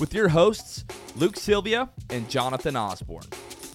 [0.00, 0.84] with your hosts,
[1.16, 3.26] Luke Sylvia and Jonathan Osborne,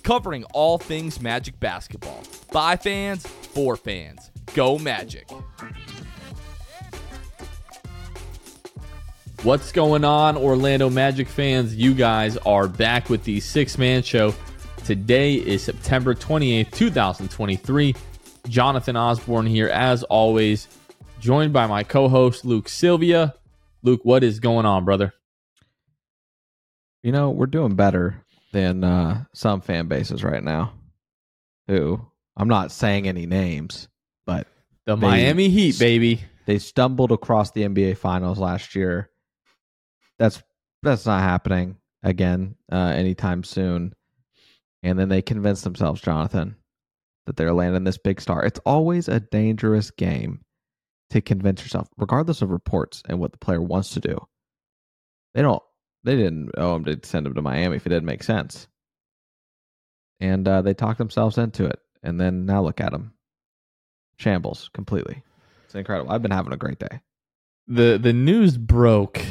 [0.04, 2.24] covering all things Magic basketball.
[2.52, 4.32] By fans, for fans.
[4.54, 5.30] Go Magic.
[9.44, 11.76] What's going on, Orlando Magic fans?
[11.76, 14.34] You guys are back with the Six Man Show.
[14.84, 17.96] Today is September 28th, 2023.
[18.48, 20.68] Jonathan Osborne here, as always,
[21.20, 23.36] joined by my co host, Luke Sylvia.
[23.84, 25.14] Luke, what is going on, brother?
[27.08, 30.74] You know, we're doing better than uh, some fan bases right now.
[31.70, 32.06] Who
[32.36, 33.88] I'm not saying any names,
[34.26, 34.46] but
[34.86, 36.20] The They- Miami Heat, baby.
[36.48, 39.10] they stumbled across the NBA Finals last year.
[40.20, 40.44] That's
[40.84, 43.94] that's not happening again uh, anytime soon.
[44.84, 46.58] And then they convince themselves, Jonathan,
[47.26, 48.44] that they're landing this big star.
[48.44, 50.42] It's always a dangerous game
[51.12, 54.18] to convince yourself, regardless of reports and what the player wants to do.
[55.34, 55.64] They don't.
[56.08, 58.68] They didn't owe him to send him to Miami if it didn't make sense.
[60.20, 61.80] And uh, they talked themselves into it.
[62.04, 63.14] And then now look at them.
[64.18, 65.24] Shambles completely.
[65.66, 66.12] It's incredible.
[66.12, 67.02] I've been having a great day.
[67.68, 69.22] the the news broke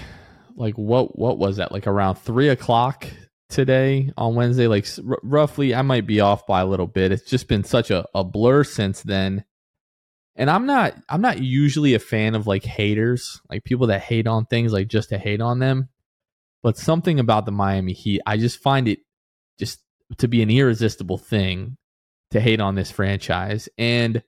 [0.57, 3.07] like what what was that like around three o'clock
[3.49, 7.29] today on wednesday like r- roughly i might be off by a little bit it's
[7.31, 9.45] just been such a, a blur since then
[10.35, 14.27] and i'm not i'm not usually a fan of like haters like people that hate
[14.27, 15.89] on things like just to hate on them
[16.63, 19.01] but something about the miami heat i just find it
[19.59, 19.81] just
[20.19, 21.77] to be an irresistible thing
[22.31, 23.69] to hate on this franchise.
[23.79, 24.23] And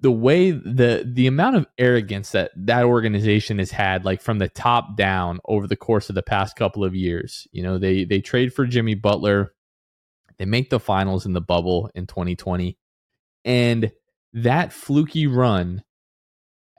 [0.00, 4.48] the way the the amount of arrogance that that organization has had like from the
[4.48, 8.20] top down over the course of the past couple of years you know they they
[8.20, 9.54] trade for Jimmy Butler.
[10.38, 12.76] They make the finals in the bubble in 2020
[13.44, 13.92] and
[14.32, 15.84] that fluky run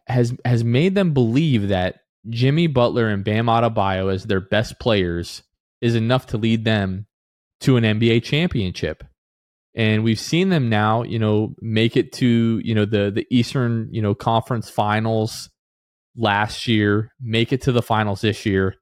[0.07, 1.99] has has made them believe that
[2.29, 5.43] Jimmy Butler and Bam Adebayo as their best players
[5.81, 7.07] is enough to lead them
[7.61, 9.03] to an NBA championship.
[9.75, 13.89] And we've seen them now you know make it to you know the the eastern
[13.91, 15.49] you know conference finals
[16.15, 18.75] last year make it to the finals this year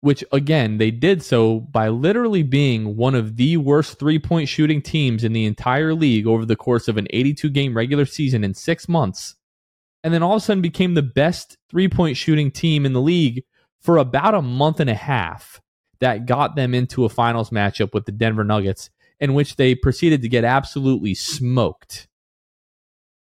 [0.00, 5.22] which again they did so by literally being one of the worst three-point shooting teams
[5.22, 8.88] in the entire league over the course of an 82 game regular season in 6
[8.88, 9.36] months
[10.04, 13.44] and then all of a sudden became the best three-point shooting team in the league
[13.80, 15.60] for about a month and a half
[16.00, 18.90] that got them into a finals matchup with the Denver Nuggets
[19.20, 22.08] in which they proceeded to get absolutely smoked.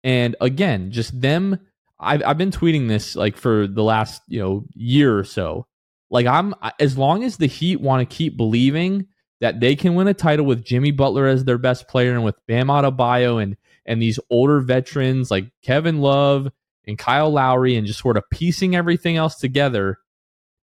[0.04, 1.60] And again, just them.
[2.00, 5.66] I've I've been tweeting this like for the last you know year or so.
[6.12, 9.08] Like I'm as long as the Heat want to keep believing
[9.42, 12.36] that they can win a title with Jimmy Butler as their best player and with
[12.48, 13.58] Bam Adebayo and
[13.88, 16.50] and these older veterans like Kevin Love
[16.88, 19.98] and Kyle Lowry and just sort of piecing everything else together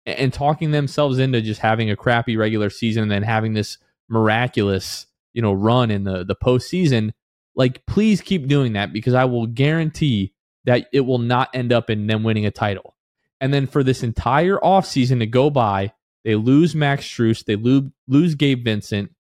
[0.06, 3.78] and, and talking themselves into just having a crappy regular season and then having this
[4.10, 7.12] miraculous you know run in the the postseason,
[7.56, 10.34] like please keep doing that because I will guarantee
[10.66, 12.96] that it will not end up in them winning a title.
[13.40, 17.90] And then for this entire offseason to go by, they lose Max Strus, they lose
[18.08, 19.12] lose Gabe Vincent,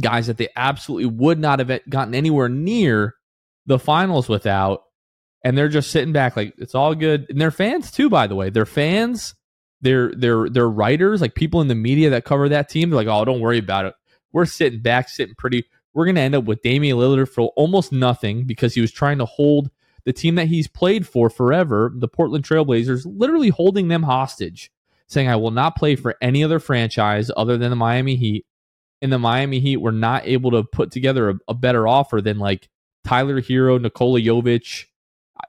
[0.00, 3.14] guys that they absolutely would not have gotten anywhere near
[3.66, 4.84] the finals without.
[5.44, 7.26] And they're just sitting back like it's all good.
[7.28, 8.50] And they're fans too, by the way.
[8.50, 9.34] They're fans.
[9.80, 12.90] They're they're they're writers, like people in the media that cover that team.
[12.90, 13.94] They're like, oh, don't worry about it.
[14.32, 15.64] We're sitting back, sitting pretty.
[15.94, 19.24] We're gonna end up with Damian Lillard for almost nothing because he was trying to
[19.24, 19.70] hold
[20.04, 24.70] the team that he's played for forever, the Portland Trailblazers, literally holding them hostage,
[25.06, 28.46] saying, I will not play for any other franchise other than the Miami Heat.
[29.00, 32.38] And the Miami Heat were not able to put together a, a better offer than
[32.38, 32.68] like
[33.04, 34.86] Tyler Herro, Nikola Jovic.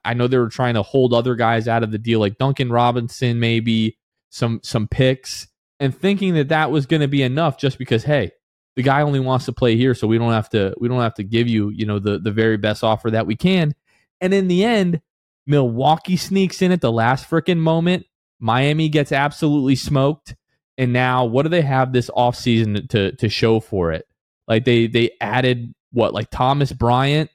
[0.06, 2.72] I know they were trying to hold other guys out of the deal, like Duncan
[2.72, 3.98] Robinson, maybe
[4.30, 5.48] some some picks,
[5.80, 8.32] and thinking that that was going to be enough just because, hey,
[8.76, 11.14] the guy only wants to play here, so we don't have to we don't have
[11.16, 13.74] to give you you know the the very best offer that we can.
[14.22, 15.02] And in the end,
[15.46, 18.06] Milwaukee sneaks in at the last freaking moment.
[18.40, 20.36] Miami gets absolutely smoked.
[20.78, 24.06] And now what do they have this offseason to to show for it?
[24.48, 27.30] Like they they added what like Thomas Bryant.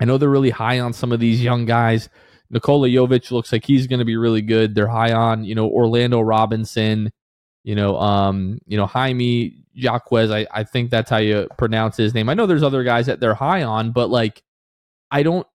[0.00, 2.08] I know they're really high on some of these young guys.
[2.50, 4.74] Nikola Jovic looks like he's going to be really good.
[4.74, 7.12] They're high on, you know, Orlando Robinson,
[7.62, 10.30] you know, um, you know, Jaime Jaquez.
[10.30, 12.28] I, I think that's how you pronounce his name.
[12.28, 14.42] I know there's other guys that they're high on, but like
[15.10, 15.46] I don't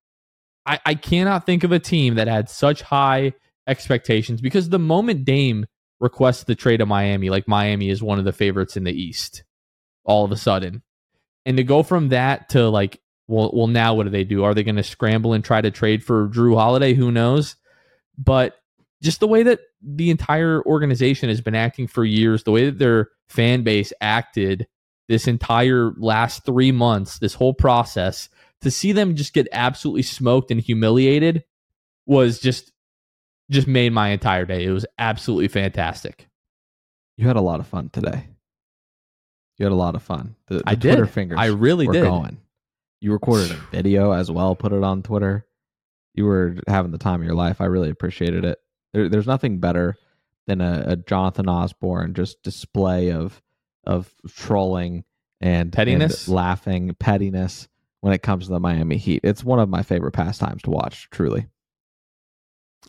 [0.65, 3.33] I, I cannot think of a team that had such high
[3.67, 5.65] expectations because the moment Dame
[5.99, 9.43] requests the trade of Miami, like Miami is one of the favorites in the East,
[10.03, 10.81] all of a sudden.
[11.45, 14.43] And to go from that to like, well, well, now what do they do?
[14.43, 16.93] Are they going to scramble and try to trade for Jrue Holiday?
[16.93, 17.55] Who knows?
[18.17, 18.55] But
[19.01, 22.79] just the way that the entire organization has been acting for years, the way that
[22.79, 24.67] their fan base acted
[25.07, 28.29] this entire last three months, this whole process,
[28.61, 31.43] to see them just get absolutely smoked and humiliated
[32.05, 32.71] was just
[33.51, 34.65] just made my entire day.
[34.65, 36.27] It was absolutely fantastic.
[37.17, 38.27] You had a lot of fun today.
[39.57, 40.35] You had a lot of fun.
[40.47, 41.13] The, the I Twitter did.
[41.13, 41.37] fingers.
[41.39, 42.03] I really were did.
[42.03, 42.39] Going.
[43.05, 44.55] You recorded a video as well.
[44.55, 45.45] Put it on Twitter.
[46.15, 47.61] You were having the time of your life.
[47.61, 48.57] I really appreciated it.
[48.93, 49.95] There, there's nothing better
[50.47, 53.39] than a, a Jonathan Osborne just display of
[53.85, 55.03] of trolling
[55.39, 56.25] and Pettiness?
[56.25, 57.67] and laughing, pettiness
[58.01, 59.21] when it comes to the Miami Heat.
[59.23, 61.07] It's one of my favorite pastimes to watch.
[61.11, 61.45] Truly.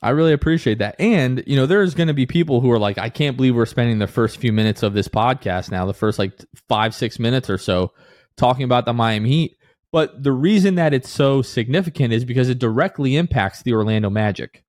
[0.00, 0.96] I really appreciate that.
[0.98, 3.66] And, you know, there's going to be people who are like, I can't believe we're
[3.66, 6.32] spending the first few minutes of this podcast now, the first like
[6.70, 7.92] five, six minutes or so,
[8.38, 9.56] talking about the Miami Heat.
[9.92, 14.64] But the reason that it's so significant is because it directly impacts the Orlando Magic.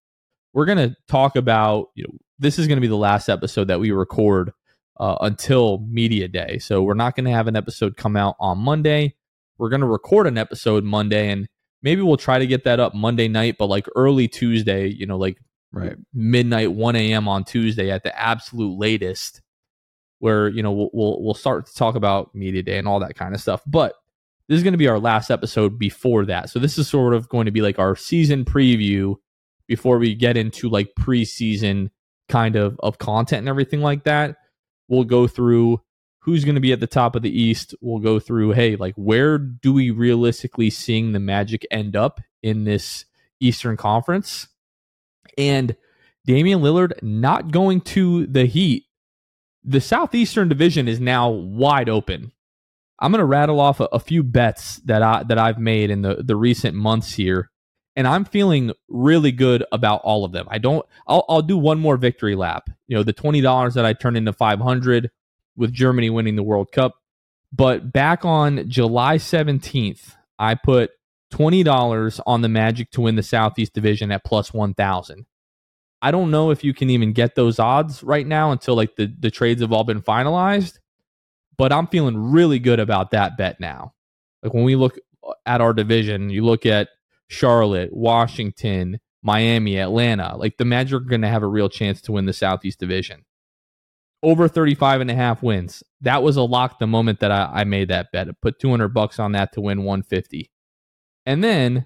[0.54, 3.68] We're going to talk about, you know, this is going to be the last episode
[3.68, 4.52] that we record
[5.00, 6.60] uh, until Media Day.
[6.60, 9.16] So we're not going to have an episode come out on Monday.
[9.58, 11.48] We're going to record an episode Monday and
[11.82, 15.18] maybe we'll try to get that up Monday night, but like early Tuesday, you know,
[15.18, 15.38] like
[15.74, 15.98] Right.
[16.14, 17.28] midnight, 1 a.m.
[17.28, 19.42] on Tuesday at the absolute latest,
[20.20, 23.16] where, you know, we'll, we'll, we'll start to talk about media day and all that
[23.16, 23.62] kind of stuff.
[23.68, 23.94] But
[24.48, 26.50] this is going to be our last episode before that.
[26.50, 29.16] So this is sort of going to be like our season preview
[29.68, 31.90] before we get into like preseason
[32.30, 34.38] kind of, of content and everything like that.
[34.88, 35.82] We'll go through
[36.20, 37.76] who's going to be at the top of the East.
[37.82, 42.64] We'll go through, hey, like where do we realistically seeing the Magic end up in
[42.64, 43.06] this
[43.40, 44.48] Eastern Conference?
[45.38, 45.76] And
[46.26, 48.86] Damian Lillard not going to the Heat.
[49.64, 52.32] The Southeastern Division is now wide open.
[53.00, 56.02] I'm going to rattle off a, a few bets that I that I've made in
[56.02, 57.50] the the recent months here,
[57.96, 60.48] and I'm feeling really good about all of them.
[60.50, 60.86] I don't.
[61.08, 62.70] I'll I'll do one more victory lap.
[62.88, 65.12] You know, the twenty dollars that I turned into five hundred
[65.56, 66.96] with Germany winning the World Cup.
[67.52, 70.92] But back on July 17th, I put
[71.34, 75.26] $20 on the Magic to win the Southeast Division at plus 1,000.
[76.02, 79.12] I don't know if you can even get those odds right now until like the,
[79.20, 80.78] the trades have all been finalized,
[81.58, 83.94] but I'm feeling really good about that bet now.
[84.44, 84.98] Like when we look
[85.46, 86.90] at our division, you look at
[87.28, 92.12] Charlotte, Washington, Miami, Atlanta, like the Magic are going to have a real chance to
[92.12, 93.26] win the Southeast Division
[94.24, 95.84] over 35 and a half wins.
[96.02, 98.28] That was a lock the moment that I, I made that bet.
[98.28, 100.52] I put 200 bucks on that to win 150.
[101.26, 101.86] And then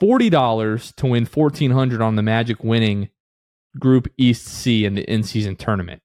[0.00, 3.10] $40 to win 1400 on the Magic winning
[3.78, 6.02] Group East C in the in-season tournament.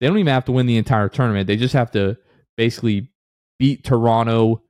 [0.00, 1.46] They don't even have to win the entire tournament.
[1.46, 2.16] They just have to
[2.56, 3.10] basically
[3.58, 4.62] beat Toronto,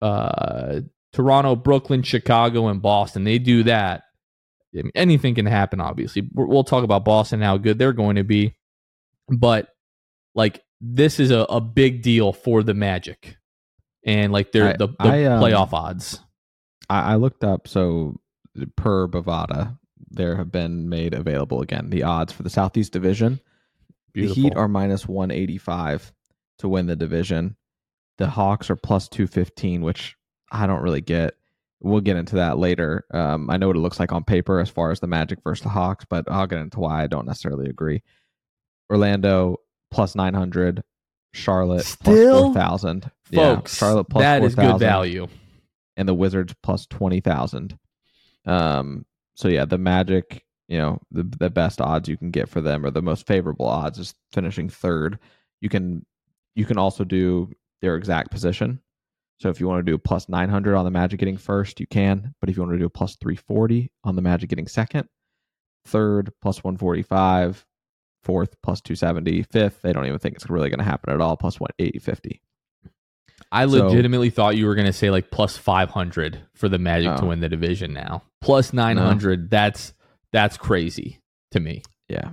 [0.00, 0.80] uh,
[1.12, 3.24] Toronto, Brooklyn, Chicago, and Boston.
[3.24, 4.04] They do that.
[4.74, 6.28] I mean, anything can happen, obviously.
[6.32, 8.54] We'll talk about Boston, how good they're going to be
[9.28, 9.68] but
[10.34, 13.36] like this is a, a big deal for the Magic
[14.04, 16.20] and like their I- the, the I, um, playoff odds.
[16.88, 18.20] I, I looked up so
[18.76, 19.78] per Bovada,
[20.10, 23.40] there have been made available again the odds for the Southeast Division.
[24.14, 24.34] Beautiful.
[24.42, 26.12] The Heat are minus one eighty five
[26.58, 27.56] to win the division.
[28.18, 30.16] The Hawks are plus two fifteen, which
[30.50, 31.34] I don't really get.
[31.80, 33.04] We'll get into that later.
[33.12, 35.64] Um, I know what it looks like on paper as far as the Magic versus
[35.64, 38.02] the Hawks, but I'll get into why I don't necessarily agree.
[38.90, 39.56] Orlando
[39.90, 40.82] plus nine hundred,
[41.32, 42.04] Charlotte Still?
[42.04, 43.10] plus four thousand.
[43.32, 43.76] folks.
[43.76, 44.78] Charlotte plus that is good 4,000.
[44.80, 45.26] value.
[45.96, 47.78] and the Wizards plus 20,000.
[48.46, 49.04] Um,
[49.34, 52.82] so yeah, the Magic, you know, the the best odds you can get for them
[52.82, 55.18] or the most favorable odds is finishing third.
[55.60, 56.06] You can
[56.54, 57.52] you can also do
[57.82, 58.80] their exact position.
[59.38, 61.86] So if you want to do a plus 900 on the Magic getting first, you
[61.86, 62.34] can.
[62.40, 65.08] But if you want to do a plus 340 on the Magic getting second,
[65.84, 67.66] third plus 145,
[68.22, 71.36] fourth plus 270, fifth, they don't even think it's really going to happen at all,
[71.36, 72.40] plus 180, 50.
[73.50, 77.10] I legitimately so, thought you were going to say like plus 500 for the Magic
[77.10, 77.16] oh.
[77.18, 78.22] to win the division now.
[78.40, 79.46] Plus 900, no.
[79.50, 79.92] that's
[80.32, 81.20] that's crazy
[81.52, 81.82] to me.
[82.08, 82.30] Yeah.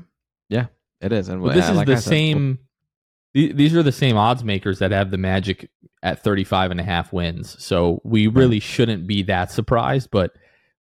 [0.49, 0.67] Yeah,
[1.01, 1.29] it is.
[1.29, 2.59] And this is like the said, same
[3.33, 5.69] these are the same odds makers that have the Magic
[6.01, 7.55] at 35 and a half wins.
[7.63, 10.31] So we really shouldn't be that surprised, but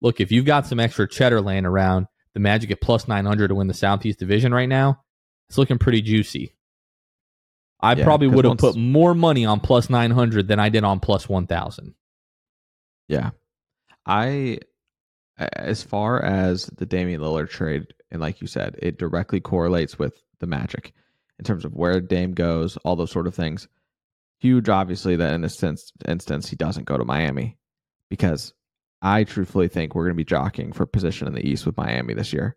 [0.01, 3.55] look, if you've got some extra cheddar laying around, the Magic at plus 900 to
[3.55, 5.01] win the Southeast Division right now,
[5.49, 6.53] it's looking pretty juicy.
[7.79, 10.99] I yeah, probably would have put more money on plus 900 than I did on
[10.99, 11.95] plus 1000.
[13.07, 13.31] Yeah.
[14.05, 14.59] I,
[15.37, 20.23] as far as the Damian Lillard trade, and like you said, it directly correlates with
[20.39, 20.93] the Magic
[21.37, 23.67] in terms of where Dame goes, all those sort of things.
[24.39, 27.57] Huge, obviously, that in this instance, he doesn't go to Miami
[28.09, 28.53] because
[29.01, 32.13] I truthfully think we're going to be jockeying for position in the East with Miami
[32.13, 32.55] this year.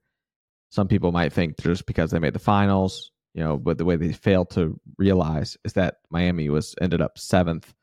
[0.70, 3.96] Some people might think just because they made the finals, you know, but the way
[3.96, 7.74] they failed to realize is that Miami was ended up seventh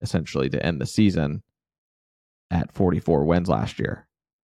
[0.00, 1.42] essentially to end the season
[2.50, 4.06] at 44 wins last year.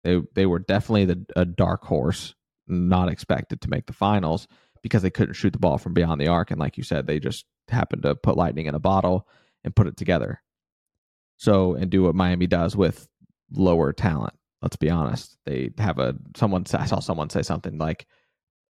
[0.08, 2.34] They they were definitely the, a dark horse,
[2.66, 4.48] not expected to make the finals
[4.82, 6.50] because they couldn't shoot the ball from beyond the arc.
[6.50, 9.28] And like you said, they just happened to put lightning in a bottle
[9.66, 10.42] and put it together.
[11.36, 13.06] So, and do what Miami does with
[13.52, 14.34] lower talent.
[14.62, 15.36] Let's be honest.
[15.46, 18.08] They have a, someone, I saw someone say something like,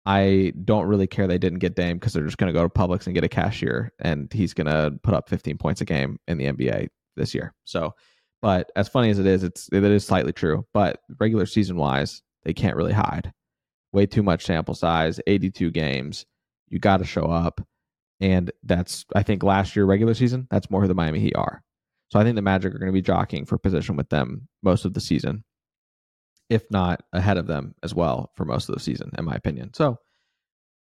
[0.05, 2.69] I don't really care they didn't get Dame because they're just going to go to
[2.69, 6.19] Publix and get a cashier and he's going to put up 15 points a game
[6.27, 7.55] in the NBA this year.
[7.65, 7.95] So,
[8.43, 10.67] but as funny as it is, it's it is slightly true.
[10.73, 13.33] But regular season wise, they can't really hide
[13.93, 16.27] way too much sample size, 82 games.
[16.69, 17.61] You got to show up.
[18.21, 21.63] And that's, I think, last year, regular season, that's more who the Miami Heat are.
[22.09, 24.85] So I think the Magic are going to be jockeying for position with them most
[24.85, 25.45] of the season,
[26.49, 29.73] if not ahead of them as well for most of the season, in my opinion.
[29.75, 29.97] So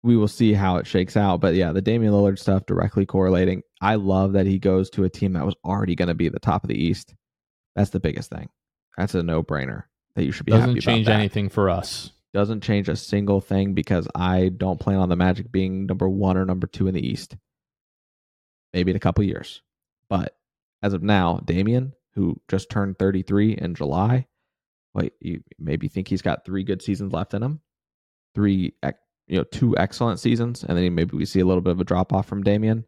[0.03, 1.41] we will see how it shakes out.
[1.41, 3.63] But yeah, the Damian Lillard stuff directly correlating.
[3.81, 6.39] I love that he goes to a team that was already going to be the
[6.39, 7.15] top of the East.
[7.75, 8.49] That's the biggest thing.
[8.97, 9.83] That's a no brainer
[10.15, 14.09] that you should be Doesn't change anything for us doesn't change a single thing because
[14.13, 17.37] I don't plan on the Magic being number one or number two in the East.
[18.73, 19.61] Maybe in a couple years.
[20.09, 20.35] But
[20.83, 24.27] as of now, Damian, who just turned 33 in July,
[24.93, 27.61] wait, you maybe think he's got three good seasons left in him?
[28.35, 28.73] Three,
[29.27, 31.85] you know, two excellent seasons, and then maybe we see a little bit of a
[31.85, 32.83] drop off from Damian.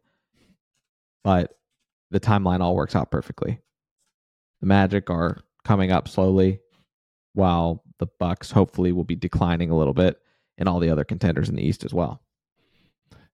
[1.24, 1.54] But
[2.10, 3.60] the timeline all works out perfectly.
[4.60, 6.60] The Magic are coming up slowly
[7.34, 10.20] while the Bucks hopefully will be declining a little bit,
[10.56, 12.20] and all the other contenders in the East as well.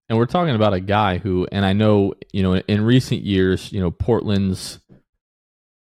[0.08, 3.72] And we're talking about a guy who, and I know, you know, in recent years,
[3.72, 4.80] you know, Portland's,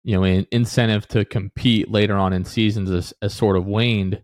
[0.03, 4.23] you know, in, incentive to compete later on in seasons has, has sort of waned.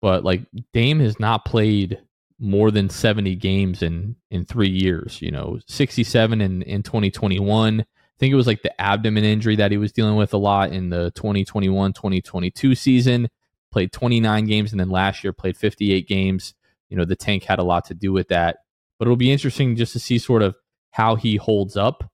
[0.00, 1.98] But like Dame has not played
[2.38, 7.84] more than 70 games in in three years, you know, 67 in, in 2021.
[8.18, 10.88] Think it was like the abdomen injury that he was dealing with a lot in
[10.88, 13.28] the 2021 2022 season
[13.76, 16.54] played 29 games, and then last year played 58 games.
[16.88, 18.60] You know, the tank had a lot to do with that.
[18.98, 20.56] But it'll be interesting just to see sort of
[20.92, 22.10] how he holds up.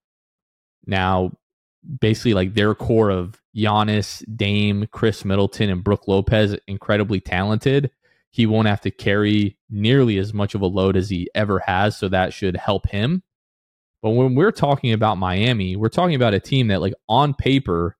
[0.86, 1.30] Now,
[2.00, 7.92] basically, like their core of Giannis, Dame, Khris Middleton, and Brook Lopez, incredibly talented.
[8.30, 11.96] He won't have to carry nearly as much of a load as he ever has,
[11.96, 13.22] so that should help him.
[14.02, 17.96] But when we're talking about Miami, we're talking about a team that, like, on paper,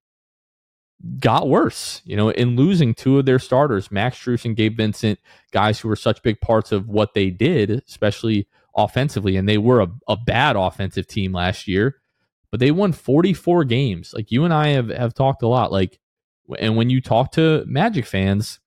[1.19, 5.19] got worse, you know, in losing two of their starters, Max Strus and Gabe Vincent,
[5.53, 9.37] guys who were such big parts of what they did, especially offensively.
[9.37, 11.97] And they were a, a bad offensive team last year,
[12.51, 14.13] but they won 44 games.
[14.15, 15.73] Like you and I have, have talked a lot.
[15.73, 15.99] Like,
[16.59, 18.61] and when you talk to Magic fans,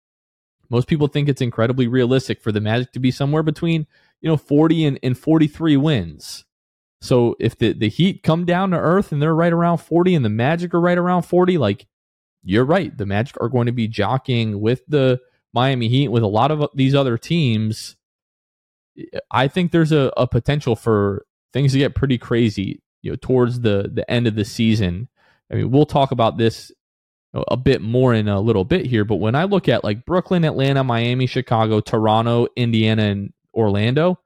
[0.69, 3.87] most people think it's incredibly realistic for the Magic to be somewhere between,
[4.21, 6.45] you know, 40 and, and 43 wins.
[7.01, 10.25] So if the, the Heat come down to earth and they're right around 40 and
[10.25, 11.87] the Magic are right around 40, like
[12.43, 12.95] you're right.
[12.95, 15.19] The Magic are going to be jockeying with the
[15.53, 17.95] Miami Heat, with a lot of these other teams.
[19.31, 23.61] I think there's a, a potential for things to get pretty crazy, you know, towards
[23.61, 25.09] the the end of the season.
[25.51, 26.71] I mean, we'll talk about this
[27.33, 30.45] a bit more in a little bit here, but when I look at like Brooklyn,
[30.45, 34.19] Atlanta, Miami, Chicago, Toronto, Indiana, and Orlando,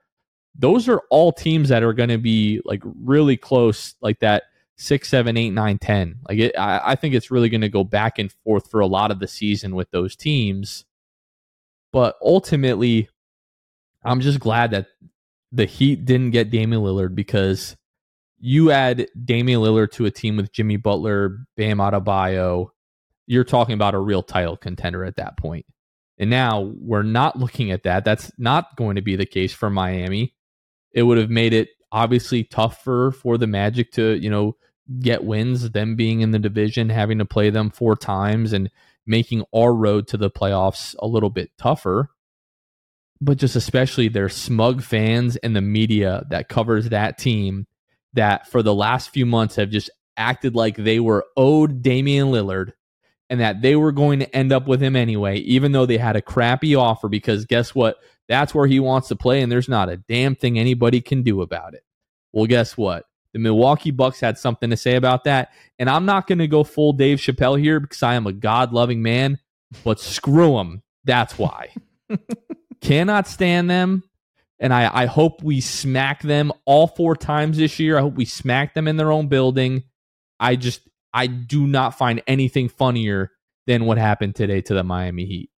[0.60, 4.44] those are all teams that are going to be like really close, like that
[4.76, 6.20] six, seven, eight, nine, ten.
[6.28, 8.88] Like it, I, I think it's really going to go back and forth for a
[8.88, 10.86] lot of the season with those teams.
[11.92, 13.10] But ultimately,
[14.04, 14.88] I'm just glad that
[15.52, 17.76] the Heat didn't get Damian Lillard because
[18.38, 22.70] you add Damian Lillard to a team with Jimmy Butler, Bam Adebayo,
[23.28, 25.66] you're talking about a real title contender at that point.
[26.18, 28.04] And now we're not looking at that.
[28.04, 30.34] That's not going to be the case for Miami.
[30.92, 34.56] It would have made it obviously tougher for the Magic to, you know,
[35.00, 38.70] get wins, them being in the division, having to play them four times and
[39.06, 42.10] making our road to the playoffs a little bit tougher.
[43.22, 47.68] But just especially their smug fans and the media that covers that team
[48.14, 52.74] that for the last few months have just acted like they were owed Damian Lillard
[53.30, 56.16] and that they were going to end up with him anyway, even though they had
[56.16, 57.08] a crappy offer.
[57.10, 57.98] Because guess what?
[58.30, 61.42] That's where he wants to play, and there's not a damn thing anybody can do
[61.42, 61.84] about it.
[62.32, 63.06] Well, guess what?
[63.34, 65.52] The Milwaukee Bucks had something to say about that.
[65.78, 68.72] And I'm not going to go full Dave Chappelle here because I am a God
[68.72, 69.40] loving man,
[69.84, 70.84] but screw them.
[71.06, 71.74] That's why.
[72.82, 74.04] Cannot stand them.
[74.60, 77.98] And I, I hope we smack them all four times this year.
[77.98, 79.84] I hope we smack them in their own building.
[80.40, 80.82] I just,
[81.14, 83.32] I do not find anything funnier
[83.68, 85.50] than what happened today to the Miami Heat.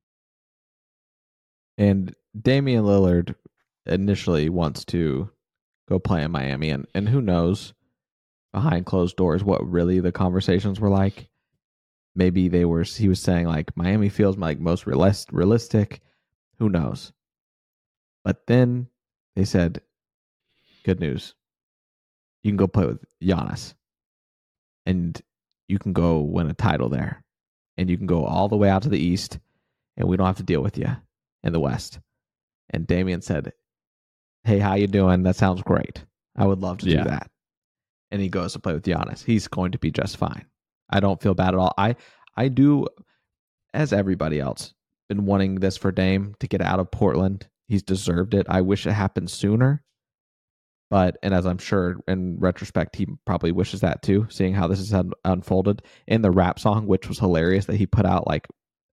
[1.77, 3.35] And Damian Lillard
[3.85, 5.29] initially wants to
[5.89, 7.73] go play in Miami, and and who knows
[8.53, 11.29] behind closed doors what really the conversations were like.
[12.15, 12.83] Maybe they were.
[12.83, 16.01] He was saying like Miami feels like most realistic.
[16.59, 17.11] Who knows?
[18.23, 18.87] But then
[19.35, 19.81] they said,
[20.83, 21.35] "Good news,
[22.43, 23.73] you can go play with Giannis,
[24.85, 25.21] and
[25.67, 27.23] you can go win a title there,
[27.77, 29.39] and you can go all the way out to the east,
[29.97, 30.95] and we don't have to deal with you
[31.43, 31.99] in the west."
[32.71, 33.53] And Damian said,
[34.43, 35.23] hey, how you doing?
[35.23, 36.03] That sounds great.
[36.35, 37.03] I would love to yeah.
[37.03, 37.29] do that.
[38.11, 39.23] And he goes to play with Giannis.
[39.23, 40.45] He's going to be just fine.
[40.89, 41.73] I don't feel bad at all.
[41.77, 41.95] I
[42.35, 42.87] I do,
[43.73, 44.73] as everybody else,
[45.07, 47.47] been wanting this for Dame to get out of Portland.
[47.67, 48.45] He's deserved it.
[48.49, 49.83] I wish it happened sooner.
[50.89, 54.91] But and as I'm sure in retrospect, he probably wishes that too, seeing how this
[54.91, 58.47] has unfolded in the rap song, which was hilarious that he put out like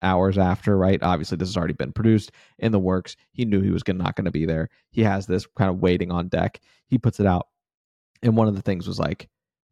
[0.03, 1.03] hours after, right?
[1.03, 3.17] Obviously, this has already been produced in the works.
[3.33, 4.69] He knew he was gonna, not going to be there.
[4.91, 6.61] He has this kind of waiting on deck.
[6.87, 7.49] He puts it out.
[8.23, 9.29] And one of the things was like,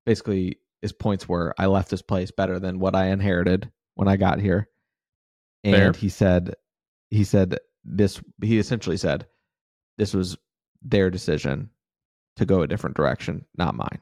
[0.06, 4.16] basically, his points were, I left this place better than what I inherited when I
[4.16, 4.68] got here.
[5.62, 5.92] And Fair.
[5.92, 6.54] he said,
[7.10, 9.26] he said this, he essentially said,
[9.98, 10.38] this was
[10.82, 11.70] their decision
[12.36, 14.00] to go a different direction, not mine.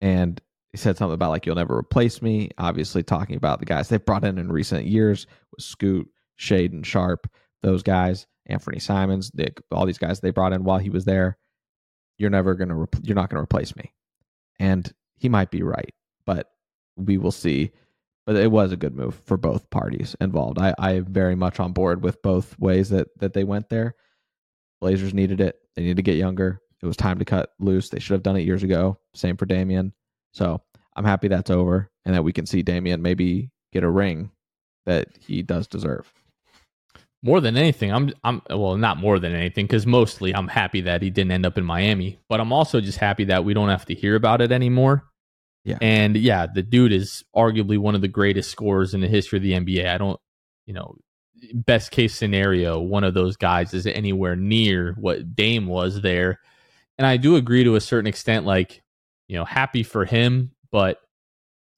[0.00, 0.40] And
[0.76, 2.50] he said something about like you'll never replace me.
[2.58, 6.86] Obviously, talking about the guys they've brought in in recent years with Scoot, Shade, and
[6.86, 7.26] Sharp.
[7.62, 11.38] those guys, Anfernee Simons, Nick, all these guys they brought in while he was there.
[12.18, 13.94] You're never gonna, re- you're not gonna replace me,
[14.60, 15.94] and he might be right,
[16.26, 16.50] but
[16.94, 17.70] we will see.
[18.26, 20.58] But it was a good move for both parties involved.
[20.58, 23.94] I, I am very much on board with both ways that that they went there.
[24.82, 25.56] Blazers needed it.
[25.74, 26.60] They needed to get younger.
[26.82, 27.88] It was time to cut loose.
[27.88, 28.98] They should have done it years ago.
[29.14, 29.94] Same for Damian.
[30.36, 30.60] So
[30.96, 34.30] I'm happy that's over and that we can see Damian maybe get a ring
[34.86, 36.12] that he does deserve.
[37.22, 41.02] More than anything, I'm I'm well, not more than anything cuz mostly I'm happy that
[41.02, 43.86] he didn't end up in Miami, but I'm also just happy that we don't have
[43.86, 45.04] to hear about it anymore.
[45.64, 45.78] Yeah.
[45.80, 49.42] And yeah, the dude is arguably one of the greatest scorers in the history of
[49.42, 49.88] the NBA.
[49.88, 50.20] I don't,
[50.66, 50.94] you know,
[51.54, 56.40] best case scenario, one of those guys is anywhere near what Dame was there.
[56.98, 58.82] And I do agree to a certain extent like,
[59.28, 60.98] you know, happy for him but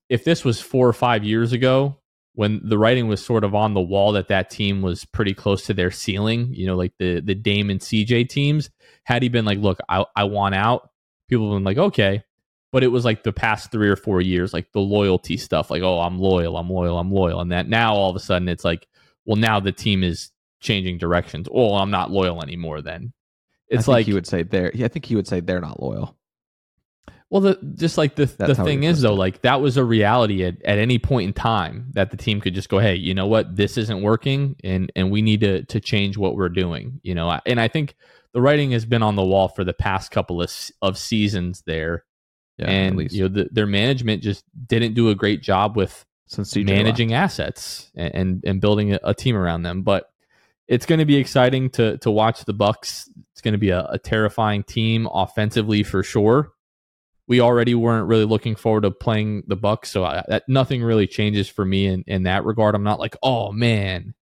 [0.09, 1.99] if this was four or five years ago,
[2.35, 5.67] when the writing was sort of on the wall that that team was pretty close
[5.67, 8.71] to their ceiling, you know, like the the Dame and CJ teams,
[9.05, 10.91] had he been like, look, I, I want out,
[11.29, 12.23] people have been like, okay.
[12.71, 15.83] But it was like the past three or four years, like the loyalty stuff, like,
[15.83, 17.41] oh, I'm loyal, I'm loyal, I'm loyal.
[17.41, 18.87] And that now all of a sudden it's like,
[19.25, 21.49] well, now the team is changing directions.
[21.53, 23.13] Oh, I'm not loyal anymore then.
[23.69, 26.18] It's like he would say they're I think he would say they're not loyal.
[27.31, 30.45] Well, the just like the That's the thing is though, like that was a reality
[30.45, 33.27] at, at any point in time that the team could just go, hey, you know
[33.27, 37.01] what, this isn't working, and and we need to to change what we're doing.
[37.03, 37.97] You know, and I think
[38.33, 42.05] the writing has been on the wall for the past couple of of seasons there,
[42.57, 46.57] yeah, and you know the, their management just didn't do a great job with Since
[46.57, 49.83] managing assets and, and, and building a, a team around them.
[49.83, 50.11] But
[50.67, 53.11] it's going to be exciting to to watch the Bucks.
[53.33, 56.55] It's going to be a, a terrifying team offensively for sure
[57.29, 61.07] we already weren't really looking forward to playing the Bucks, so I, that nothing really
[61.07, 62.75] changes for me in in that regard.
[62.75, 64.15] I'm not like, oh man,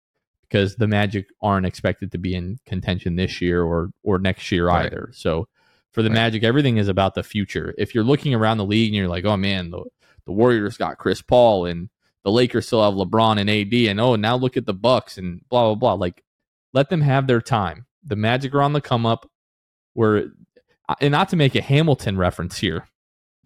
[0.42, 4.66] because the Magic aren't expected to be in contention this year or or next year
[4.66, 4.86] right.
[4.86, 5.10] either.
[5.14, 5.48] So
[5.92, 6.16] For the Right.
[6.16, 7.74] Magic, everything is about the future.
[7.78, 9.84] If you're looking around the league and you're like, oh man, the,
[10.26, 11.88] the Warriors got Chris Paul and
[12.24, 15.40] the Lakers still have LeBron and AD, and oh, now look at the Bucks and
[15.48, 15.92] blah, blah, blah.
[15.94, 16.24] Like,
[16.72, 17.86] let them have their time.
[18.04, 19.30] The Magic are on the come up.
[19.94, 20.32] Where,
[21.00, 22.88] and not to make a Hamilton reference here,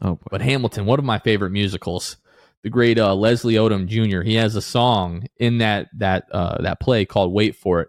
[0.02, 0.26] Oh, boy.
[0.30, 2.16] but Hamilton, one of my favorite musicals,
[2.62, 4.22] the great uh, Leslie Odom Jr.
[4.22, 7.88] He has a song in that that uh, that play called "Wait for It."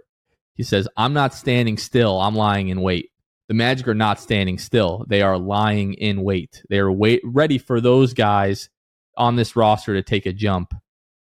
[0.55, 2.19] He says, "I'm not standing still.
[2.21, 3.09] I'm lying in wait."
[3.47, 5.05] The Magic are not standing still.
[5.09, 6.63] They are lying in wait.
[6.69, 8.69] They are wait ready for those guys
[9.17, 10.73] on this roster to take a jump.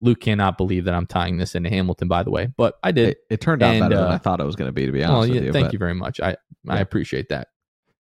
[0.01, 3.11] Luke cannot believe that I'm tying this into Hamilton, by the way, but I did.
[3.11, 4.87] it, it turned out And, better than uh, I thought it was going to be.
[4.87, 6.21] To be Well, honest yeah, with you, thank but- you very much.
[6.21, 6.37] I
[6.69, 6.81] I Yeah.
[6.81, 7.49] Appreciate that.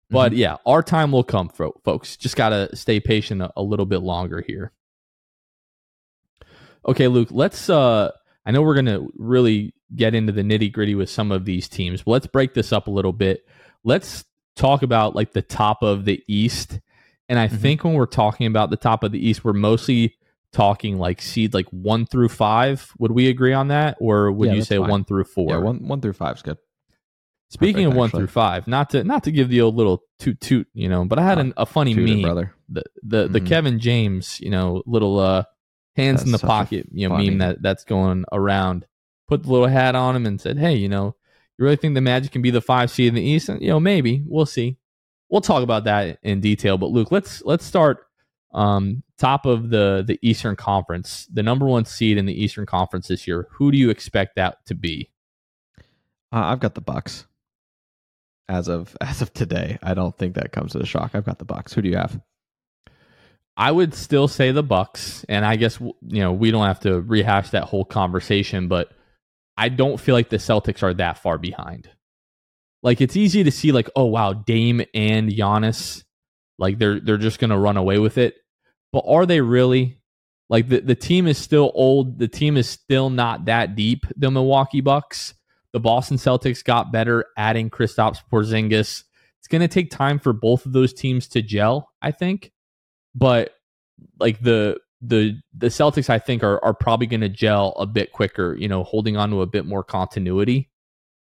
[0.10, 2.16] But yeah, our time will come, folks.
[2.18, 4.72] Just gotta stay patient a, a little bit longer here.
[6.86, 7.30] Okay, Luke.
[7.32, 7.70] Let's.
[7.70, 8.12] uh
[8.46, 12.04] I know we're gonna really get into the nitty gritty with some of these teams,
[12.04, 13.48] but let's break this up a little bit.
[13.84, 14.24] Let's
[14.56, 16.80] talk about like the top of the East,
[17.28, 17.58] and I Mhm.
[17.58, 20.16] think when we're talking about the top of the East, we're mostly
[20.52, 22.92] talking like seed like one through five.
[23.00, 24.90] Would we agree on that, or would Yeah, you say fine.
[24.90, 25.50] one through four?
[25.50, 26.58] Yeah, one one through five is good.
[27.56, 28.20] Speaking Perfect, of one actually.
[28.22, 31.18] through five, not to not to give the old little toot toot, you know, but
[31.20, 32.54] I had Oh, an, a funny it, meme, brother.
[32.70, 33.48] the the the Mhm.
[33.48, 35.44] Kevin James, you know, little uh
[35.96, 38.86] hands in the That's such a pocket, you know, funny- meme that that's going around.
[39.28, 41.16] Put the little hat on him and said, "Hey, you know,
[41.58, 43.48] you really think the Magic can be the five seed in the East?
[43.50, 44.78] And, you know, maybe we'll see.
[45.30, 46.78] We'll talk about that in detail.
[46.78, 48.00] But Luke, let's let's start
[48.54, 53.08] um top of the the Eastern Conference, the number one seed in the Eastern Conference
[53.08, 53.48] this year.
[53.54, 55.10] Who do you expect that to be?
[56.34, 57.26] Uh, I've got the Bucks.
[58.48, 61.12] As of as of today, I don't think that comes as a shock.
[61.14, 61.74] I've got the Bucks.
[61.74, 62.20] Who do you have?
[63.58, 67.02] I would still say the Bucks, and I guess you know we don't have to
[67.02, 68.92] rehash that whole conversation, but
[69.58, 71.90] I don't feel like the Celtics are that far behind.
[72.84, 76.04] Like it's easy to see, like, oh wow, Dame and Giannis,
[76.60, 78.36] like they're they're just gonna run away with it,
[78.92, 80.00] but are they really?
[80.50, 82.20] Like the the team is still old.
[82.20, 84.06] The team is still not that deep.
[84.18, 85.34] The Milwaukee Bucks,
[85.76, 89.04] the Boston Celtics got better adding Kristaps Porzingis.
[89.40, 91.92] It's gonna take time for both of those teams to gel.
[92.02, 92.54] I think
[93.16, 93.52] but
[94.20, 98.12] like the the the Celtics I think are are probably going to gel a bit
[98.12, 100.70] quicker, you know, holding on to a bit more continuity.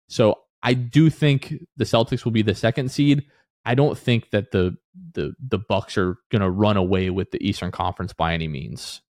[0.08, 3.24] So I do think the Celtics will be the second seed.
[3.64, 4.76] I don't think that the
[5.12, 9.00] the the Bucks are going to run away with the Eastern Conference by any means.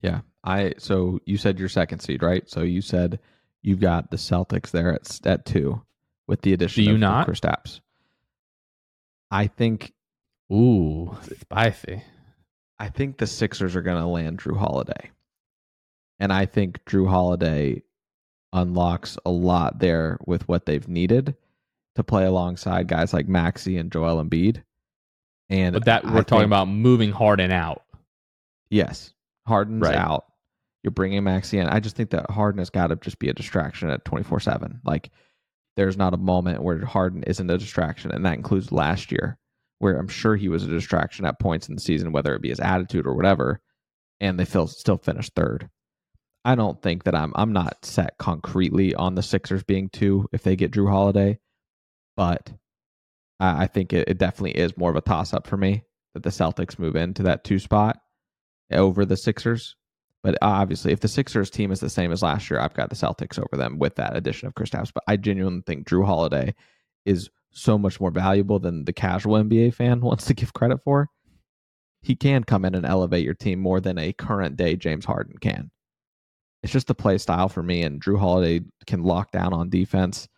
[0.00, 0.74] Yeah, I.
[0.78, 2.48] So you said your second seed, right?
[2.48, 3.20] So you said
[3.62, 5.82] you've got the Celtics there at at two,
[6.26, 7.26] with the addition Do you of not?
[7.28, 7.80] Kristaps.
[9.30, 9.92] I think
[10.52, 12.02] Ooh, spicy.
[12.78, 15.10] I think the Sixers are going to land Jrue Holiday.
[16.18, 17.82] And I think Jrue Holiday
[18.52, 21.34] unlocks a lot there with what they've needed
[21.94, 24.62] to play alongside guys like Maxey and Joel Embiid.
[25.48, 27.82] And But that we're talking think- about moving Harden out.
[28.68, 29.12] Yes.
[29.46, 29.94] Harden's Right.
[29.94, 30.26] out.
[30.82, 31.68] You're bringing Maxey in.
[31.68, 34.80] I just think that Harden has got to just be a distraction at 24 7.
[34.84, 35.10] Like,
[35.76, 38.10] there's not a moment where Harden isn't a distraction.
[38.10, 39.38] And that includes last year,
[39.78, 42.50] where I'm sure he was a distraction at points in the season, whether it be
[42.50, 43.60] his attitude or whatever.
[44.20, 45.68] And they feel, still finished third.
[46.44, 50.42] I don't think that I'm I'm not set concretely on the Sixers being two if
[50.42, 51.38] they get Jrue Holiday,
[52.16, 52.52] but
[53.38, 56.24] I, I think it, it definitely is more of a toss up for me that
[56.24, 57.98] the Celtics move into that two spot
[58.72, 59.76] over the Sixers.
[60.22, 62.90] But uh, obviously, if the Sixers team is the same as last year, I've got
[62.90, 64.92] the Celtics over them with that addition of Kristaps.
[64.92, 66.54] But I genuinely think Jrue Holiday
[67.04, 71.08] is so much more valuable than the casual NBA fan wants to give credit for.
[72.02, 75.38] He can come in and elevate your team more than a current day James Harden
[75.38, 75.70] can.
[76.62, 80.28] It's just the play style for me, and Jrue Holiday can lock down on defense.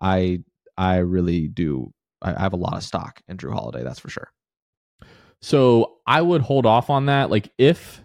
[0.00, 0.42] I
[0.76, 1.92] I really do.
[2.20, 3.82] I, I have a lot of stock in Jrue Holiday.
[3.82, 4.30] That's for sure.
[5.40, 7.30] So I would hold off on that.
[7.30, 8.02] Like if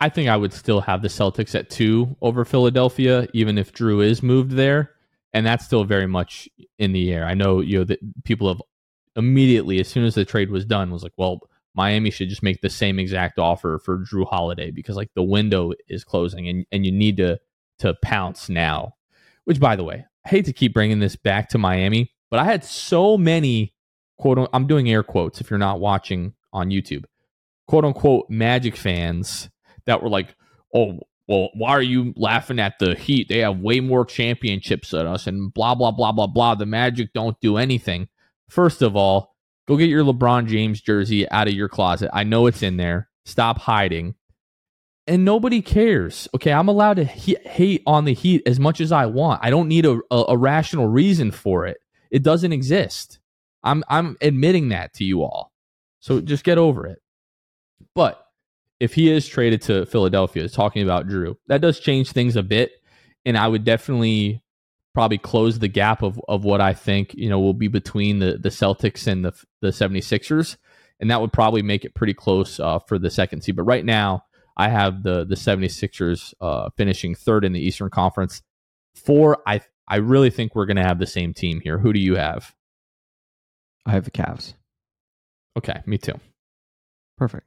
[0.00, 4.04] I think I would still have the Celtics at two over Philadelphia, even if Jrue
[4.04, 4.90] is moved there,
[5.32, 7.24] and that's still very much in the air.
[7.24, 8.60] I know you know that people have
[9.14, 11.40] immediately, as soon as the trade was done, was like, well,
[11.74, 15.72] Miami should just make the same exact offer for Jrue Holiday because like the window
[15.88, 17.38] is closing and and you need to
[17.78, 18.94] to pounce now.
[19.44, 22.44] Which, by the way, I hate to keep bringing this back to Miami, but I
[22.44, 23.72] had so many
[24.18, 24.50] quote.
[24.52, 27.04] I'm doing air quotes if you're not watching on YouTube,
[27.68, 29.48] quote unquote Magic fans
[29.86, 30.34] that were like,
[30.74, 33.28] "Oh, well, why are you laughing at the Heat?
[33.28, 36.54] They have way more championships than us, and blah blah blah blah blah.
[36.54, 38.08] The Magic don't do anything."
[38.48, 39.34] First of all,
[39.66, 42.10] go get your LeBron James jersey out of your closet.
[42.12, 43.08] I know it's in there.
[43.24, 44.14] Stop hiding.
[45.08, 46.28] And nobody cares.
[46.34, 49.40] Okay, I'm allowed to he- hate on the Heat as much as I want.
[49.42, 51.78] I don't need a, a, a rational reason for it.
[52.10, 53.18] It doesn't exist.
[53.62, 55.52] I'm I'm admitting that to you all.
[56.00, 57.00] So just get over it.
[57.94, 58.24] But
[58.80, 62.72] if he is traded to Philadelphia, talking about Jrue, that does change things a bit.
[63.24, 64.42] And I would definitely
[64.94, 68.38] probably close the gap of, of what I think, you know, will be between the,
[68.38, 70.56] the Celtics and the, the 76ers.
[71.00, 73.56] And that would probably make it pretty close uh, for the second seed.
[73.56, 74.24] But right now,
[74.56, 78.42] I have the the 76ers uh, finishing third in the Eastern Conference.
[78.94, 81.78] Four, I I really think we're going to have the same team here.
[81.78, 82.54] Who do you have?
[83.84, 84.54] I have the Cavs.
[85.56, 86.18] Okay, me too.
[87.18, 87.46] Perfect.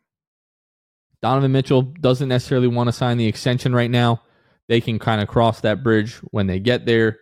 [1.22, 4.22] Donovan Mitchell doesn't necessarily want to sign the extension right now.
[4.68, 7.20] They can kind of cross that bridge when they get there.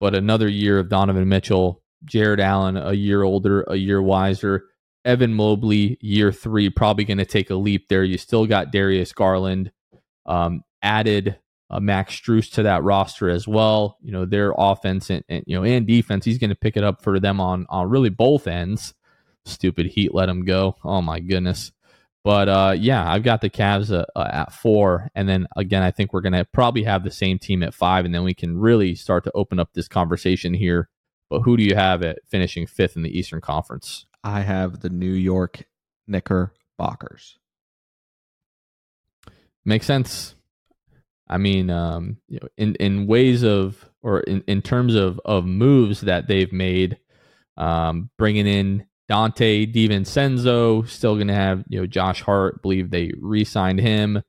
[0.00, 4.64] But another year of Donovan Mitchell, Jarrett Allen, a year older, a year wiser.
[5.04, 8.04] Evan Mobley, year three, probably going to take a leap there.
[8.04, 9.70] You still got Darius Garland,
[10.24, 11.38] um, added
[11.70, 13.98] uh, Max Strus to that roster as well.
[14.02, 16.24] You know their offense and, and you know and defense.
[16.24, 18.94] He's going to pick it up for them on on really both ends.
[19.44, 20.76] Stupid Heat let him go.
[20.84, 21.72] Oh my goodness.
[22.24, 25.90] But uh, yeah, I've got the Cavs uh, uh, at four, and then again, I
[25.90, 28.58] think we're going to probably have the same team at five, and then we can
[28.58, 30.88] really start to open up this conversation here.
[31.28, 34.06] But who do you have at finishing fifth in the Eastern Conference?
[34.22, 35.64] I have the New York
[36.06, 37.38] Knickerbockers.
[39.66, 40.34] Makes sense.
[41.28, 45.44] I mean, um, you know, in in ways of or in, in terms of of
[45.44, 46.98] moves that they've made,
[47.58, 52.62] um, bringing in Donte DiVincenzo, still going to have you know Josh Hart.
[52.62, 54.22] Believe they re-signed him.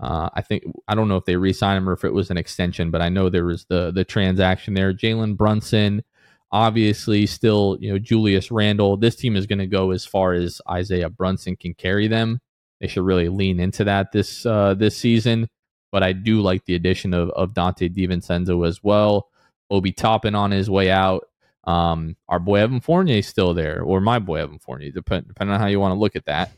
[0.00, 2.36] Uh, I think I don't know if they re-signed him or if it was an
[2.36, 4.92] extension, but I know there was the the transaction there.
[4.92, 6.02] Jalen Brunson,
[6.50, 8.96] obviously, still you know Julius Randle.
[8.96, 12.40] This team is going to go as far as Isaiah Brunson can carry them.
[12.80, 15.48] They should really lean into that this uh, this season.
[15.90, 19.28] But I do like the addition of of Donte DiVincenzo as well.
[19.70, 21.27] Obi Toppin on his way out.
[21.68, 25.52] Um, our boy Evan Fournier is still there, or my boy Evan Fournier, depend, depending
[25.52, 26.50] on how you want to look at that.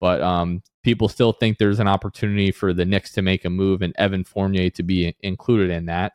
[0.00, 3.80] But um, people still think there's an opportunity for the Knicks to make a move
[3.80, 6.12] and Evan Fournier to be included in that.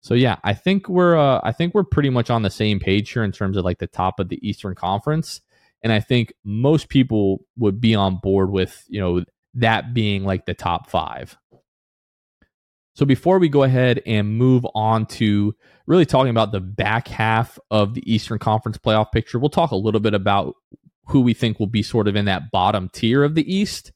[0.00, 3.10] So yeah, I think we're uh, I think we're pretty much on the same page
[3.10, 5.40] here in terms of like the top of the Eastern Conference,
[5.82, 10.46] and I think most people would be on board with you know that being like
[10.46, 11.36] the top five.
[12.98, 15.54] So before we go ahead and move on to
[15.86, 19.76] really talking about the back half of the Eastern Conference playoff picture, we'll talk a
[19.76, 20.56] little bit about
[21.06, 23.92] who we think will be sort of in that bottom tier of the East.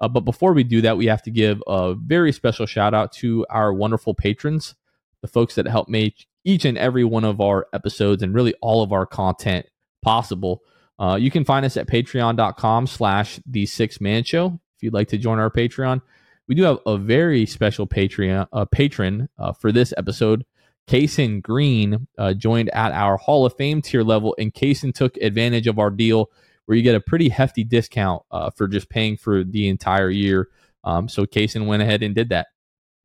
[0.00, 3.12] Uh, but before we do that, we have to give a very special shout out
[3.12, 4.74] to our wonderful patrons,
[5.20, 8.82] the folks that help make each and every one of our episodes and really all
[8.82, 9.66] of our content
[10.00, 10.62] possible.
[10.98, 15.08] Uh, you can find us at patreon.com slash the six man show if you'd like
[15.08, 16.00] to join our Patreon
[16.48, 20.44] we do have a very special Patreon uh, patron uh, for this episode.
[20.88, 25.66] Kaysen Green uh, joined at our Hall of Fame tier level, and Kaysen took advantage
[25.66, 26.30] of our deal
[26.64, 30.48] where you get a pretty hefty discount uh, for just paying for the entire year.
[30.84, 32.48] Um, so Kaysen went ahead and did that,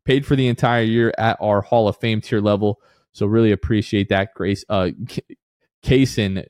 [0.06, 2.79] paid for the entire year at our Hall of Fame tier level.
[3.12, 4.63] So really appreciate that, Grace.
[4.69, 4.91] Uh,
[5.84, 6.45] Kaysen,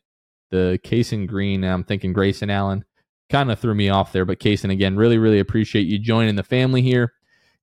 [0.52, 1.64] the Kaysen Green.
[1.64, 2.86] I'm thinking Grayson Allen
[3.34, 4.26] kind of threw me off there.
[4.26, 7.14] But Kaysen, again, really, really appreciate you joining the family here.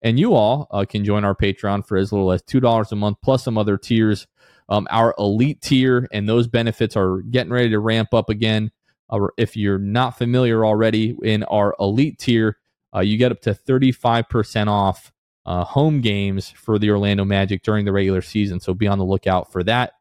[0.02, 3.18] And you all uh, can join our Patreon for as little as $2 a month,
[3.22, 4.26] plus some other tiers.
[4.68, 8.72] Um, our elite tier, and those benefits are getting ready to ramp up again.
[9.09, 12.59] Uh, if you're not familiar already, in our elite tier,
[12.94, 15.12] uh, you get up to 35% off
[15.46, 18.59] uh, home games for the Orlando Magic during the regular season.
[18.59, 19.92] So be on the lookout for that.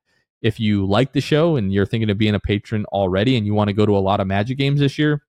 [0.42, 3.54] If you like the show and you're thinking of being a patron already and you
[3.54, 5.24] want to go to a lot of Magic games this year,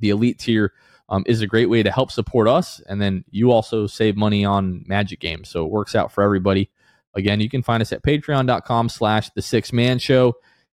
[0.00, 0.72] the elite tier
[1.08, 2.80] um, is a great way to help support us.
[2.88, 5.48] And then you also save money on Magic games.
[5.48, 6.70] So it works out for everybody.
[7.14, 10.34] Again, you can find us at patreon.com slash the six man show.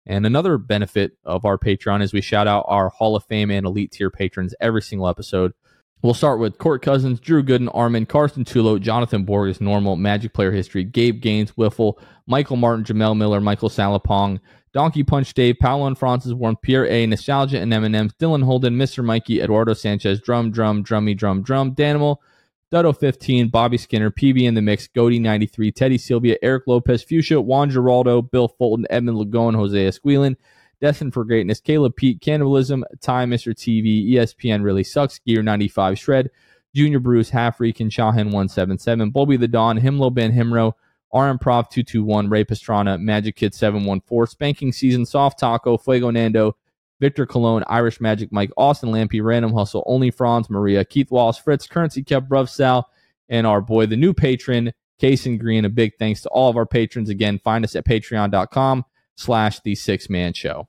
[0.06, 3.64] And another benefit of our Patreon is we shout out our Hall of Fame and
[3.64, 5.52] elite tier patrons every single episode.
[6.02, 10.52] We'll start with Court Cousins, Drew Gooden, Armin, Carson Tulo, Jonathan Borges, Normal, Magic Player
[10.52, 11.94] History, Gabe Gaines, Wiffle,
[12.26, 14.38] Michael Martin, Jamel Miller, Michael Salapong,
[14.74, 19.04] Donkey Punch Dave, Paolo and Francis Warren, Pierre A, Nostalgia and M&M's, Dylan Holden, Mr.
[19.04, 22.16] Mikey, Eduardo Sanchez, Drum, Drum, Drummy, Drum, Drum, Danimal,
[22.72, 27.40] Dutto 15, Bobby Skinner, PB in the mix, Goody 93, Teddy Sylvia, Eric Lopez, Fuchsia,
[27.40, 30.34] Juan Geraldo, Bill Fulton, Edmund Lagone, Jose Esquilin,
[30.80, 33.54] Destined for Greatness, Caleb Pete, Cannibalism, Time, Mr.
[33.54, 36.30] TV, ESPN Really Sucks, Gear 95, Shred,
[36.74, 40.72] Junior Bruce, Half Freakin, Shahin 177, Bobby the Dawn, Himlo Ben Himro,
[41.14, 46.56] R Improv 221, Ray Pastrana, Magic Kid 714, Spanking Season, Soft Taco, Fuego Nando,
[47.00, 51.68] Victor Cologne, Irish Magic Mike, Austin Lampy, Random Hustle, Only Franz, Maria, Keith Wallace, Fritz,
[51.68, 52.90] Currency Kept, Bruv Sal,
[53.28, 55.64] and our boy, the new patron, Kaysen Green.
[55.64, 57.08] A big thanks to all of our patrons.
[57.08, 58.84] Again, find us at patreon.com
[59.16, 60.68] slash the six man show.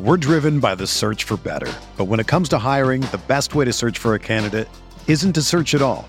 [0.00, 1.72] We're driven by the search for better.
[1.96, 4.68] But when it comes to hiring, the best way to search for a candidate
[5.06, 6.08] isn't to search at all.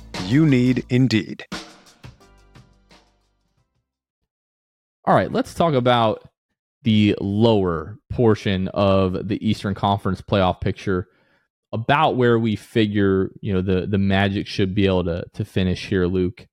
[0.27, 1.45] You need Indeed.
[5.05, 6.23] All right, let's talk about
[6.83, 11.07] the lower portion of the Eastern Conference playoff picture
[11.73, 15.87] about where we figure, you know, the the Magic should be able to to finish
[15.87, 16.47] here, Luke.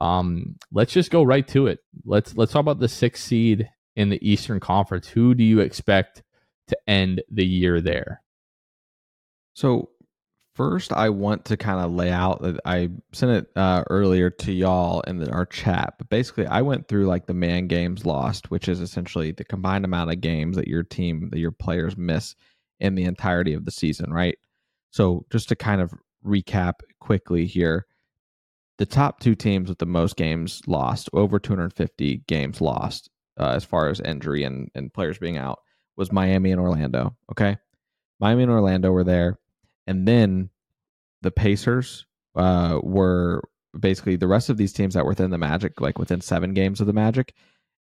[0.00, 1.80] Um, let's just go right to it.
[2.04, 5.08] Let's let's talk about the sixth seed in the Eastern Conference.
[5.08, 6.22] Who do you expect
[6.68, 8.22] to end the year there?
[9.54, 9.90] So
[10.58, 14.52] first, I want to kind of lay out that I sent it uh, earlier to
[14.52, 15.94] y'all in our chat.
[15.98, 19.84] But basically, I went through like the man games lost, which is essentially the combined
[19.84, 22.34] amount of games that your team, that your players miss
[22.80, 24.36] in the entirety of the season, right?
[24.90, 25.94] So just to kind of
[26.26, 27.86] recap quickly here
[28.78, 33.64] the top two teams with the most games lost, over 250 games lost, uh, as
[33.64, 35.58] far as injury and, and players being out,
[35.96, 37.16] was Miami and Orlando.
[37.30, 37.58] Okay.
[38.20, 39.38] Miami and Orlando were there.
[39.88, 40.50] And then
[41.22, 43.42] the Pacers uh, were
[43.78, 46.80] basically the rest of these teams that were within the Magic, like within seven games
[46.80, 47.34] of the Magic,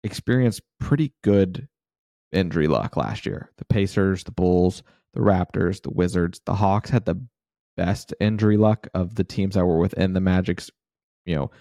[0.03, 1.67] experienced pretty good
[2.31, 3.51] injury luck last year.
[3.57, 4.81] The Pacers, the Bulls,
[5.13, 7.21] the Raptors, the Wizards, the Hawks had the
[7.75, 10.71] best injury luck of the teams that were within the Magic's
[11.25, 11.51] you know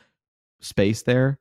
[0.61, 1.39] space there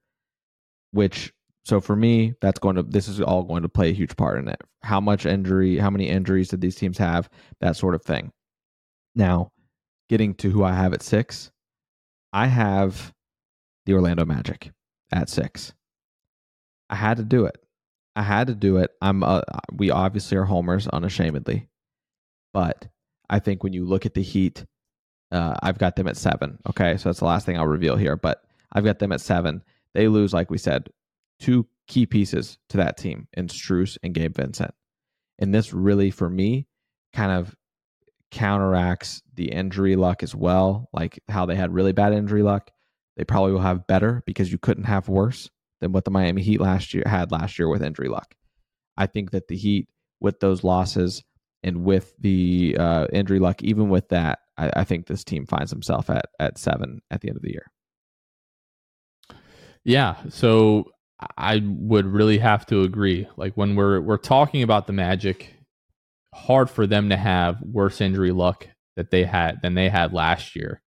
[0.91, 1.33] which
[1.65, 4.39] so for me that's going to this is all going to play a huge part
[4.39, 4.61] in it.
[4.83, 7.29] How much injury how many injuries did these teams have?
[7.59, 8.31] That sort of thing
[9.17, 9.51] now
[10.09, 11.51] getting to who i have at six
[12.33, 13.13] i have
[13.85, 14.71] the orlando magic
[15.11, 15.73] at six
[16.89, 17.57] i had to do it
[18.15, 19.41] i had to do it i'm uh,
[19.73, 21.67] we obviously are homers unashamedly
[22.53, 22.87] but
[23.29, 24.65] i think when you look at the heat
[25.31, 26.57] uh, I've got them at seven.
[26.69, 28.15] Okay, so that's the last thing I'll reveal here.
[28.15, 29.63] But I've got them at seven.
[29.93, 30.89] They lose, like we said,
[31.39, 34.73] two key pieces to that team in Strus and Gabe Vincent.
[35.39, 36.67] And this really, for me,
[37.13, 37.55] kind of
[38.31, 40.89] counteracts the injury luck as well.
[40.93, 42.71] Like how they had really bad injury luck.
[43.15, 45.49] They probably will have better because you couldn't have worse
[45.81, 48.35] than what the Miami Heat last year had last year with injury luck.
[48.95, 49.87] I think that the Heat,
[50.19, 51.23] with those losses
[51.63, 55.71] and with the uh, injury luck, even with that, I, I think this team finds
[55.71, 57.71] himself at at seven at the end of the year.
[59.83, 60.91] Yeah, so
[61.37, 63.27] I would really have to agree.
[63.37, 65.55] Like when we're we're talking about the Magic,
[66.37, 70.55] hard for them to have worse injury luck that they had than they had last
[70.55, 70.81] year.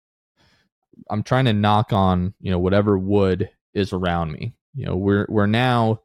[1.10, 4.54] I'm trying to knock on, you know, whatever wood is around me.
[4.76, 6.02] You know, we're we're now,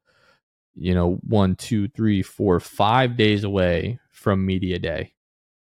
[0.74, 5.12] you know, one, two, three, four, five days away from media day.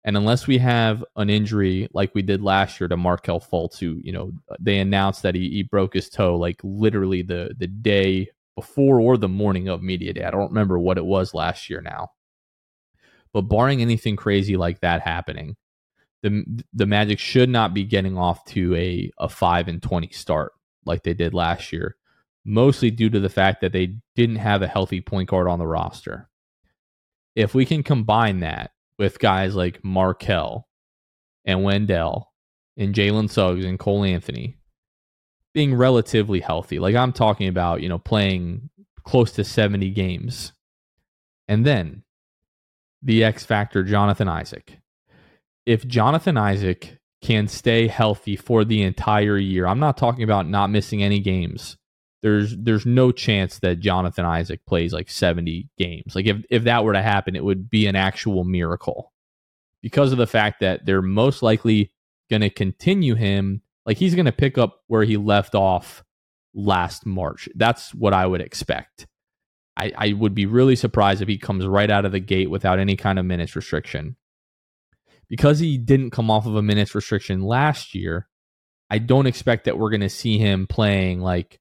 [0.03, 3.99] And unless we have an injury like we did last year to Markelle Fultz, who,
[4.01, 8.29] you know, they announced that he, he broke his toe like literally the, the day
[8.55, 10.23] before or the morning of media day.
[10.23, 12.11] I don't remember what it was last year now.
[13.37, 15.57] But barring anything crazy like that happening,
[16.23, 20.53] the the Magic should not be getting off to a, a 5 and 20 start
[20.85, 21.97] like they did last year,
[22.43, 25.67] mostly due to the fact that they didn't have a healthy point guard on the
[25.67, 26.27] roster.
[27.35, 30.67] If we can combine that with guys like Markelle
[31.45, 32.33] and Wendell
[32.75, 34.57] and Jalen Suggs and Cole Anthony
[35.53, 36.79] being relatively healthy.
[36.79, 38.71] Like I'm talking about, you know, playing
[39.03, 40.53] close to 70 games.
[41.47, 42.01] And then
[43.01, 44.79] the X factor, Jonathan Isaac.
[45.65, 50.69] If Jonathan Isaac can stay healthy for the entire year, I'm not talking about not
[50.69, 51.77] missing any games
[52.23, 56.15] there's there's no chance that Jonathan Isaac plays like 70 games.
[56.15, 59.13] Like if if that were to happen, it would be an actual miracle.
[59.81, 61.93] Because of the fact that they're most likely
[62.29, 66.03] going to continue him, like he's going to pick up where he left off
[66.53, 67.47] last March.
[67.55, 69.07] That's what I would expect.
[69.77, 72.79] I, I would be really surprised if he comes right out of the gate without
[72.79, 74.15] any kind of minutes restriction.
[75.29, 78.27] because he didn't come off of a minutes restriction last year,
[78.89, 81.59] I don't expect that we're going to see him playing like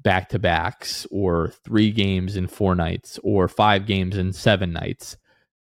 [0.00, 5.16] back to backs or three games in four nights or five games in seven nights.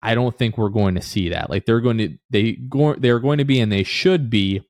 [0.02, 1.50] I don't think we're going to see that.
[1.50, 4.62] Like they're going to they go, they're going to be and they should be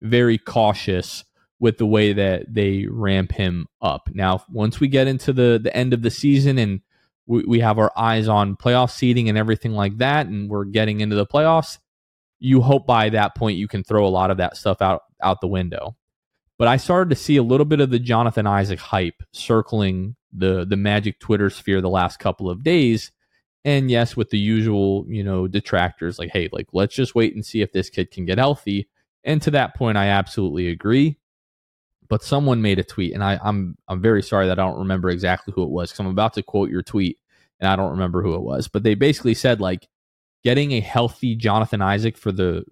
[0.00, 1.24] very cautious
[1.60, 4.08] with the way that they ramp him up.
[4.12, 6.80] Now, once we get into the the end of the season and
[7.26, 11.00] we, we have our eyes on playoff seeding and everything like that, and we're getting
[11.00, 11.78] into the playoffs,
[12.40, 15.40] you hope by that point you can throw a lot of that stuff out out
[15.40, 15.96] the window.
[16.58, 20.64] But I started to see a little bit of the Jonathan Isaac hype circling the
[20.64, 23.12] the Magic Twitter sphere the last couple of days.
[23.62, 27.44] And yes, with the usual, you know, detractors like, hey, like let's just wait and
[27.44, 28.88] see if this kid can get healthy.
[29.22, 31.18] And to that point, I absolutely agree.
[32.10, 35.08] But someone made a tweet, and I, I'm I'm very sorry that I don't remember
[35.08, 37.18] exactly who it was because I'm about to quote your tweet,
[37.58, 38.68] and I don't remember who it was.
[38.68, 39.88] But they basically said like
[40.44, 42.64] getting a healthy Jonathan Isaac for the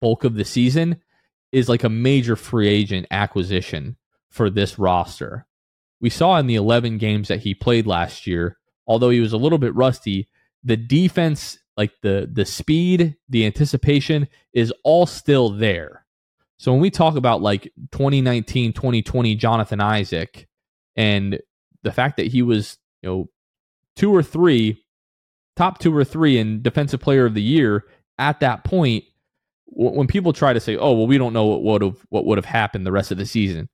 [0.00, 1.02] bulk of the season
[1.50, 3.96] is like a major free agent acquisition
[4.28, 5.46] for this roster.
[6.00, 9.38] We saw in the 11 games that he played last year, although he was a
[9.38, 10.28] little bit rusty,
[10.62, 16.04] the defense, like the the speed, the anticipation is all still there.
[16.58, 20.48] So when we talk about like 2019, 2020 Jonathan Isaac
[20.96, 21.38] and
[21.82, 23.28] the fact that he was, you know,
[23.96, 24.84] two or three,
[25.56, 27.84] top two or three in defensive player of the year
[28.18, 29.04] at that point,
[29.66, 32.38] when people try to say, "Oh, well, we don't know what would have what would
[32.38, 33.68] have happened the rest of the season,"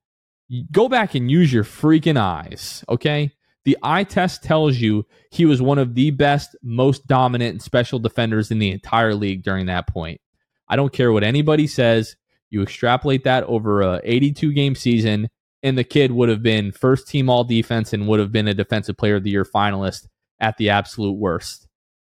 [0.71, 2.83] go back and use your freaking eyes.
[2.89, 3.31] Okay,
[3.63, 8.51] the eye test tells you he was one of the best, most dominant, special defenders
[8.51, 10.21] in the entire league during that point.
[10.67, 12.15] I don't care what anybody says.
[12.49, 15.29] You extrapolate that over a 82 game season,
[15.63, 18.53] and the kid would have been first team all defense and would have been a
[18.53, 20.07] defensive player of the year finalist
[20.39, 21.67] at the absolute worst.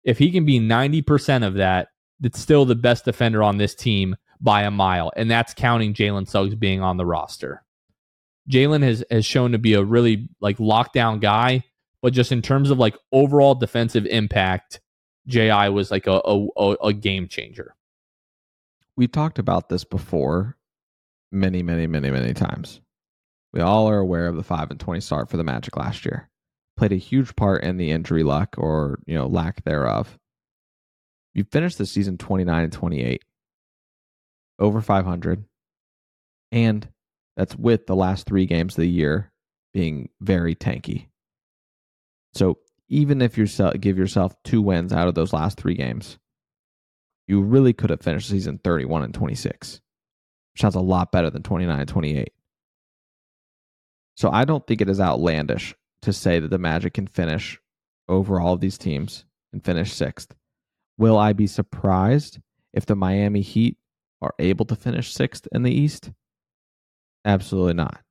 [0.03, 4.15] If he can be 90% of that, that's still the best defender on this team
[4.41, 7.63] by a mile, and that's counting Jalen Suggs being on the roster.
[8.49, 11.63] Jalen has has shown to be a really like lockdown guy,
[12.01, 14.79] but just in terms of like overall defensive impact,
[15.27, 17.75] JI was like a a, a game changer
[18.99, 20.57] we talked about this before
[21.31, 22.81] many, many, many, many times.
[23.53, 26.29] We all are aware of the 5 and 20 start for the Magic last year.
[26.75, 30.19] Played a huge part in the injury luck or, you know, lack thereof.
[31.33, 33.23] You finished the season 29 and 28,
[34.59, 35.45] over 500.
[36.51, 36.85] And
[37.37, 39.31] that's with the last three games of the year
[39.73, 41.07] being very tanky.
[42.33, 42.57] So
[42.89, 43.47] even if you
[43.79, 46.19] give yourself two wins out of those last three games,
[47.29, 49.81] you really could have finished the season 31 and 26,
[50.53, 52.33] which sounds a lot better than 29 and 28.
[54.17, 57.59] So I don't think it is outlandish to say that the Magic can finish
[58.07, 60.33] over all of these teams and finish sixth.
[60.97, 62.39] Will I be surprised
[62.73, 63.77] if the Miami Heat
[64.23, 66.11] are able to finish sixth in the East?
[67.25, 68.01] Absolutely not.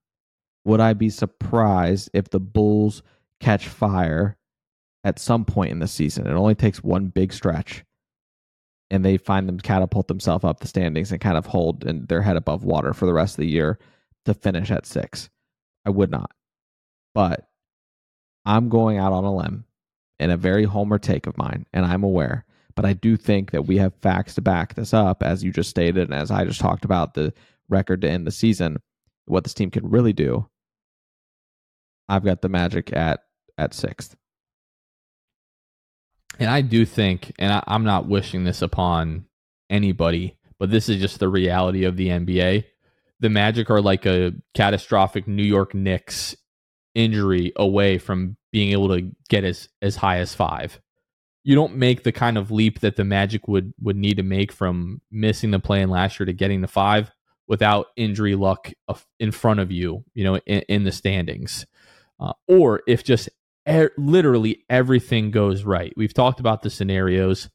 [0.65, 3.03] Would I be surprised if the Bulls
[3.41, 4.37] catch fire
[5.03, 6.29] at some point in the season?
[6.29, 7.85] It only takes one big stretch
[8.91, 12.23] and they find them catapult themselves up the standings and kind of hold and their
[12.23, 13.79] head above water for the rest of the year
[14.25, 15.29] to finish at six.
[15.85, 16.31] I would not.
[17.15, 17.49] But
[18.45, 19.65] I'm going out on a limb
[20.19, 22.45] in a very homer take of mine, and I'm aware.
[22.75, 25.71] But I do think that we have facts to back this up, as you just
[25.71, 27.33] stated, and as I just talked about the
[27.69, 28.79] record to end the season,
[29.27, 30.49] what this team can really do.
[32.09, 33.21] I've got the Magic at
[33.59, 34.17] at sixth.
[36.39, 39.27] And I do think, and I, I'm not wishing this upon
[39.69, 42.65] anybody, but this is just the reality of the NBA.
[43.21, 46.37] The Magic are like a catastrophic New York Knicks
[46.95, 50.81] injury away from being able to get as as high as five.
[51.45, 54.53] You don't make the kind of leap that the Magic would would need to make
[54.53, 57.11] from missing the play in last year to getting the five
[57.49, 58.71] without injury luck
[59.19, 61.67] in front of you, you know, in, in the standings.
[62.21, 63.29] Uh, or if just
[63.69, 65.93] er, literally everything goes right.
[65.97, 67.49] We've talked about the scenarios.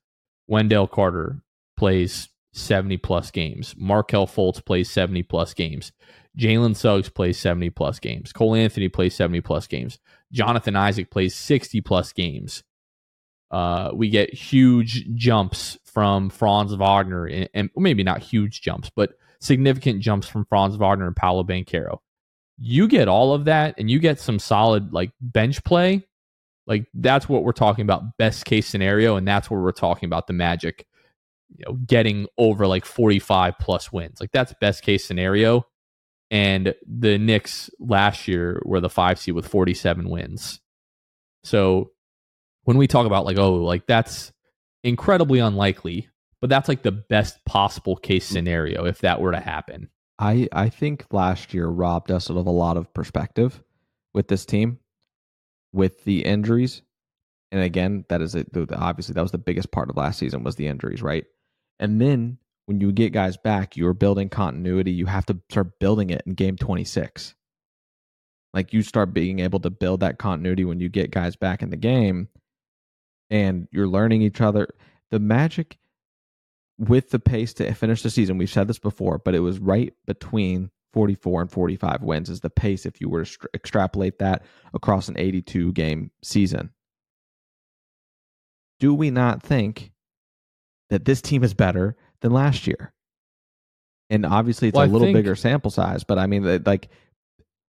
[0.47, 1.41] Wendell Carter
[1.77, 3.73] plays 70 plus games.
[3.77, 5.91] Markelle Fultz plays 70 plus games.
[6.37, 8.33] Jalen Suggs plays 70 plus games.
[8.33, 9.99] Cole Anthony plays 70 plus games.
[10.31, 12.63] Jonathan Isaac plays 60 plus games.
[13.51, 19.13] Uh, we get huge jumps from Franz Wagner, and, and, maybe not huge jumps, but
[19.39, 21.99] significant jumps from Franz Wagner and Paolo Banchero
[22.57, 26.05] you get all of that and you get some solid like bench play,
[26.67, 30.27] like that's what we're talking about best case scenario and that's where we're talking about
[30.27, 30.85] the Magic
[31.55, 34.19] you know getting over like 45 plus wins.
[34.19, 35.65] Like that's best case scenario
[36.31, 40.59] and the Knicks last year were the 5 seed with 47 wins.
[41.43, 41.91] So
[42.63, 44.31] when we talk about like oh like that's
[44.83, 46.09] incredibly unlikely,
[46.41, 49.89] but that's like the best possible case scenario if that were to happen.
[50.19, 53.61] I I think last year robbed us of a lot of perspective
[54.13, 54.79] with this team,
[55.71, 56.81] with the injuries,
[57.51, 60.55] and again that is a, obviously that was the biggest part of last season was
[60.55, 61.25] the injuries, right?
[61.79, 64.91] And then when you get guys back, you are building continuity.
[64.91, 67.35] You have to start building it in game twenty six.
[68.53, 71.71] Like you start being able to build that continuity when you get guys back in
[71.71, 72.29] the game,
[73.31, 74.67] and you're learning each other.
[75.09, 75.77] The Magic
[76.87, 78.37] with the pace to finish the season.
[78.37, 82.49] We've said this before, but it was right between 44 and 45 wins is the
[82.49, 86.71] pace if you were to extrapolate that across an 82 game season.
[88.79, 89.91] Do we not think
[90.89, 92.93] that this team is better than last year?
[94.09, 96.89] And obviously, it's well, a little think, bigger sample size, but I mean, like,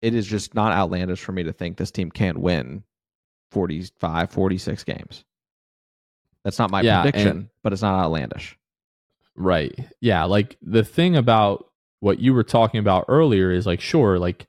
[0.02, 2.84] it is just not outlandish for me to think this team can't win
[3.52, 5.24] 45, 46 games.
[6.42, 8.58] That's not my yeah, prediction, and, but it's not outlandish.
[9.36, 9.74] Right.
[10.00, 10.24] Yeah.
[10.24, 11.66] Like the thing about
[12.00, 14.46] what you were talking about earlier is like, sure, like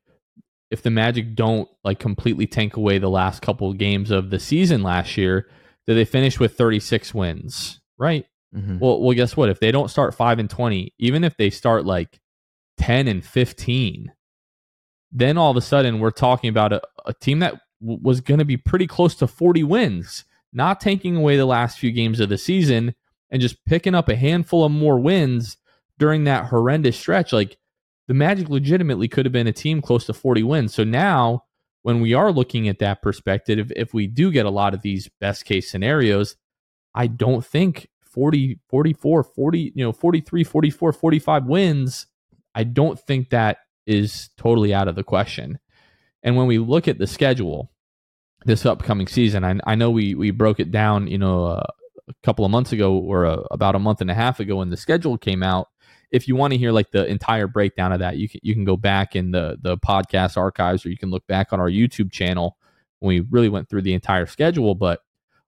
[0.71, 4.39] if the Magic don't like completely tank away the last couple of games of the
[4.39, 5.47] season last year,
[5.88, 7.79] did they finish with 36 wins?
[7.97, 8.25] Right.
[8.55, 8.79] Mm-hmm.
[8.79, 9.49] Well, well, guess what?
[9.49, 12.19] If they don't start five and 20, even if they start like
[12.77, 14.11] 10 and 15,
[15.11, 18.39] then all of a sudden we're talking about a, a team that w- was going
[18.39, 22.29] to be pretty close to 40 wins, not tanking away the last few games of
[22.29, 22.95] the season
[23.32, 25.57] and just picking up a handful of more wins
[25.97, 27.57] during that horrendous stretch, like
[28.07, 30.73] the Magic legitimately could have been a team close to 40 wins.
[30.73, 31.43] So now,
[31.82, 35.09] when we are looking at that perspective, if, we do get a lot of these
[35.19, 36.36] best case scenarios,
[36.93, 42.07] I don't think 40, 44, 40, you know, 43, 44, 45 wins,
[42.53, 45.59] I don't think that is totally out of the question.
[46.23, 47.71] And when we look at the schedule
[48.45, 51.67] this upcoming season, I, I know we we broke it down, you know, uh,
[52.08, 54.58] a couple of months ago or a, uh, about a month and a half ago
[54.58, 55.68] when the schedule came out.
[56.12, 58.64] If you want to hear like the entire breakdown of that, you can you can
[58.64, 62.12] go back in the the podcast archives or you can look back on our YouTube
[62.12, 62.58] channel
[62.99, 64.76] when we really went through the entire schedule.
[64.76, 64.99] But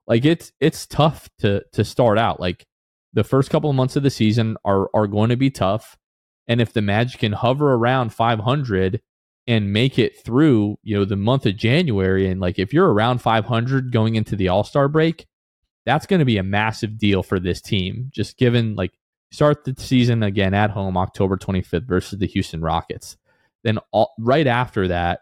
[0.08, 2.40] like it's it's tough to to start out.
[2.40, 2.66] Like
[3.14, 5.98] the first couple of months of the season are are going to be tough.
[6.48, 9.02] And if the Magic can hover around 500
[9.48, 13.22] and make it through, you know, the month of January, and like if you're around
[13.22, 15.28] 500 going into the All Star break,
[15.88, 18.12] that's going to be a massive deal for this team.
[18.14, 18.92] Just given like
[19.32, 23.16] start the season again at home October 25th versus the Houston Rockets.
[23.64, 25.22] Then all, right after that,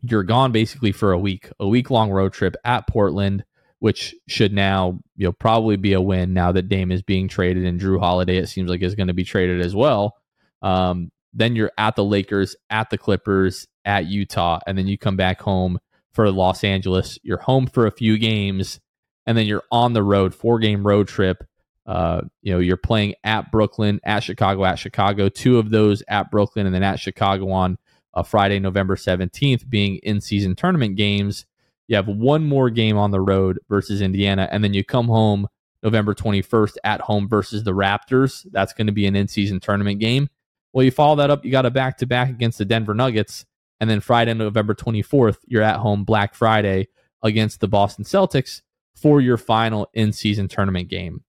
[0.00, 3.44] you're gone basically for a week, a week long road trip at Portland,
[3.80, 7.66] which should now you know probably be a win now that Dame is being traded
[7.66, 10.14] and Jrue Holiday it seems like is going to be traded as well.
[10.62, 15.16] Um, then you're at the Lakers, at the Clippers, at Utah, and then you come
[15.16, 15.78] back home
[16.14, 17.18] for Los Angeles.
[17.22, 18.80] You're home for a few games
[19.26, 21.44] and then you're on the road, four game road trip.
[21.86, 26.30] Uh, you know, you're playing at Brooklyn, at Chicago, at Chicago, two of those at
[26.30, 27.78] Brooklyn, and then at Chicago on
[28.14, 31.46] uh, Friday, November 17th, being in season tournament games.
[31.86, 35.46] You have one more game on the road versus Indiana, and then you come home
[35.82, 38.44] November 21st at home versus the Raptors.
[38.50, 40.28] That's going to be an in season tournament game.
[40.72, 43.46] Well, you follow that up, you got a back to back against the Denver Nuggets.
[43.78, 46.88] And then Friday, November 24th, you're at home Black Friday
[47.22, 48.62] against the Boston Celtics
[49.00, 51.22] for your final in-season tournament game.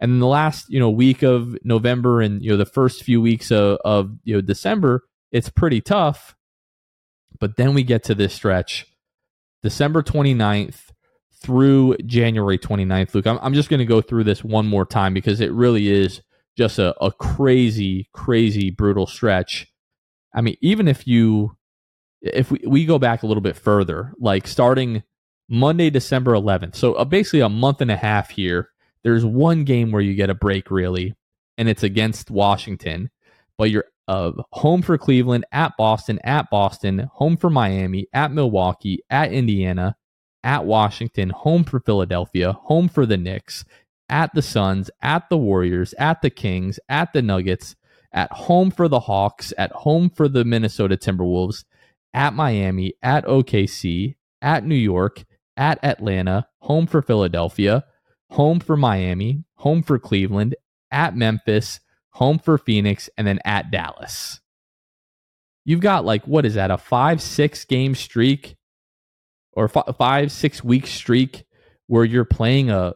[0.00, 3.20] And in the last, you know, week of November and you know the first few
[3.20, 6.36] weeks of, of you know December, it's pretty tough.
[7.40, 8.86] But then we get to this stretch,
[9.62, 10.90] December 29th
[11.40, 13.14] through January 29th.
[13.14, 15.88] Luke, I'm, I'm just going to go through this one more time because it really
[15.88, 16.20] is
[16.56, 19.68] just a, a crazy, crazy, brutal stretch.
[20.34, 21.56] I mean, even if you,
[22.20, 25.04] if we, we go back a little bit further, like starting
[25.48, 26.76] Monday, December 11th.
[26.76, 28.70] So uh, basically a month and a half here.
[29.02, 31.14] There's one game where you get a break, really,
[31.56, 33.10] and it's against Washington.
[33.56, 39.00] But you're uh, home for Cleveland, at Boston, at Boston, home for Miami, at Milwaukee,
[39.10, 39.96] at Indiana,
[40.42, 43.64] at Washington, home for Philadelphia, home for the Knicks,
[44.08, 47.76] at the Suns, at the Warriors, at the Kings, at the Nuggets,
[48.12, 51.64] at home for the Hawks, at home for the Minnesota Timberwolves,
[52.14, 55.24] at Miami, at OKC, at New York,
[55.58, 57.84] at Atlanta, home for Philadelphia,
[58.30, 60.54] home for Miami, home for Cleveland,
[60.90, 61.80] at Memphis,
[62.10, 64.40] home for Phoenix, and then at Dallas.
[65.64, 68.56] You've got like, what is that, a five, six game streak
[69.52, 71.44] or f- five, six week streak
[71.88, 72.94] where you're playing a,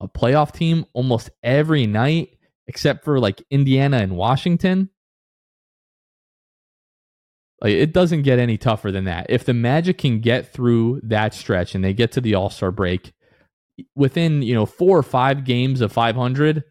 [0.00, 4.88] a playoff team almost every night except for like Indiana and Washington.
[7.62, 9.26] Like it doesn't get any tougher than that.
[9.28, 12.72] If the Magic can get through that stretch and they get to the All Star
[12.72, 13.12] break
[13.94, 16.64] within you know four or five games of 500,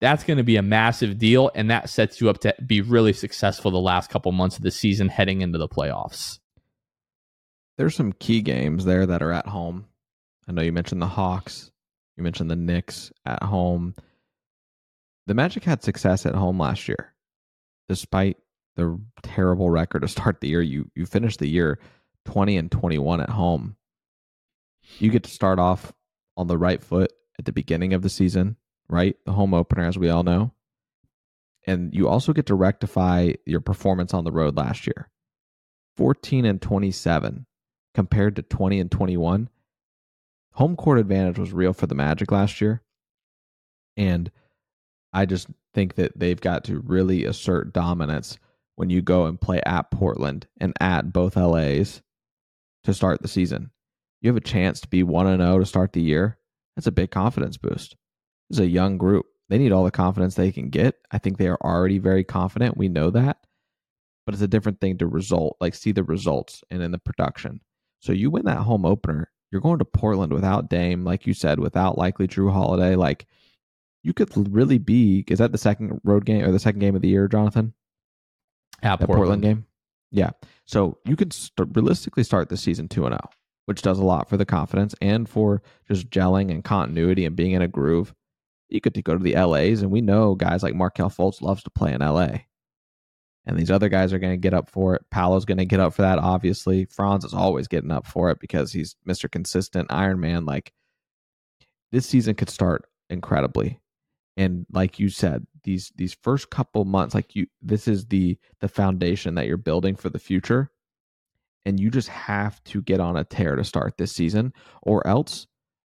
[0.00, 1.50] that's going to be a massive deal.
[1.54, 4.70] And that sets you up to be really successful the last couple months of the
[4.70, 6.38] season heading into the playoffs.
[7.76, 9.86] There's some key games there that are at home.
[10.48, 11.70] I know you mentioned the Hawks,
[12.16, 13.94] you mentioned the Knicks at home.
[15.26, 17.14] The Magic had success at home last year,
[17.88, 18.36] despite
[18.80, 20.62] the terrible record to start the year.
[20.62, 21.78] You you finished the year
[22.26, 23.76] 20 and 21 at home.
[24.98, 25.92] You get to start off
[26.36, 28.56] on the right foot at the beginning of the season,
[28.88, 29.16] right?
[29.24, 30.52] The home opener, as we all know.
[31.66, 35.10] And you also get to rectify your performance on the road last year
[35.96, 37.46] 14 and 27
[37.94, 39.48] compared to 20 and 21.
[40.54, 42.82] Home court advantage was real for the Magic last year.
[43.96, 44.30] And
[45.12, 48.38] I just think that they've got to really assert dominance
[48.76, 52.02] when you go and play at Portland and at both LAs
[52.84, 53.70] to start the season.
[54.20, 56.38] You have a chance to be 1 and 0 to start the year.
[56.76, 57.96] That's a big confidence boost.
[58.48, 59.26] It's a young group.
[59.48, 60.94] They need all the confidence they can get.
[61.10, 62.76] I think they are already very confident.
[62.76, 63.38] We know that.
[64.24, 67.60] But it's a different thing to result, like see the results and in the production.
[68.00, 71.58] So you win that home opener, you're going to Portland without Dame, like you said,
[71.58, 72.94] without likely Jrue Holiday.
[72.94, 73.26] Like
[74.02, 75.24] you could really be.
[75.28, 77.74] Is that the second road game or the second game of the year, Jonathan?
[78.82, 79.18] At Portland.
[79.18, 79.66] Portland game.
[80.10, 80.30] Yeah.
[80.66, 83.20] So you could st- realistically start the season 2 and 0,
[83.66, 87.52] which does a lot for the confidence and for just gelling and continuity and being
[87.52, 88.14] in a groove.
[88.68, 91.70] You to go to the LAs, and we know guys like Markelle Fultz loves to
[91.70, 92.28] play in LA.
[93.44, 95.02] And these other guys are going to get up for it.
[95.10, 96.84] Paolo's going to get up for that, obviously.
[96.84, 99.28] Franz is always getting up for it because he's Mr.
[99.28, 100.44] Consistent Iron Man.
[100.44, 100.72] Like,
[101.90, 103.80] this season could start incredibly
[104.36, 108.68] and like you said these these first couple months like you this is the the
[108.68, 110.70] foundation that you're building for the future
[111.66, 114.52] and you just have to get on a tear to start this season
[114.82, 115.46] or else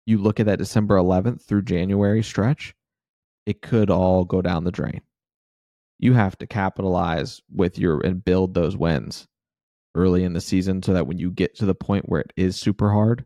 [0.06, 2.74] you look at that December 11th through January stretch
[3.46, 5.00] it could all go down the drain
[5.98, 9.26] you have to capitalize with your and build those wins
[9.94, 12.56] early in the season so that when you get to the point where it is
[12.56, 13.24] super hard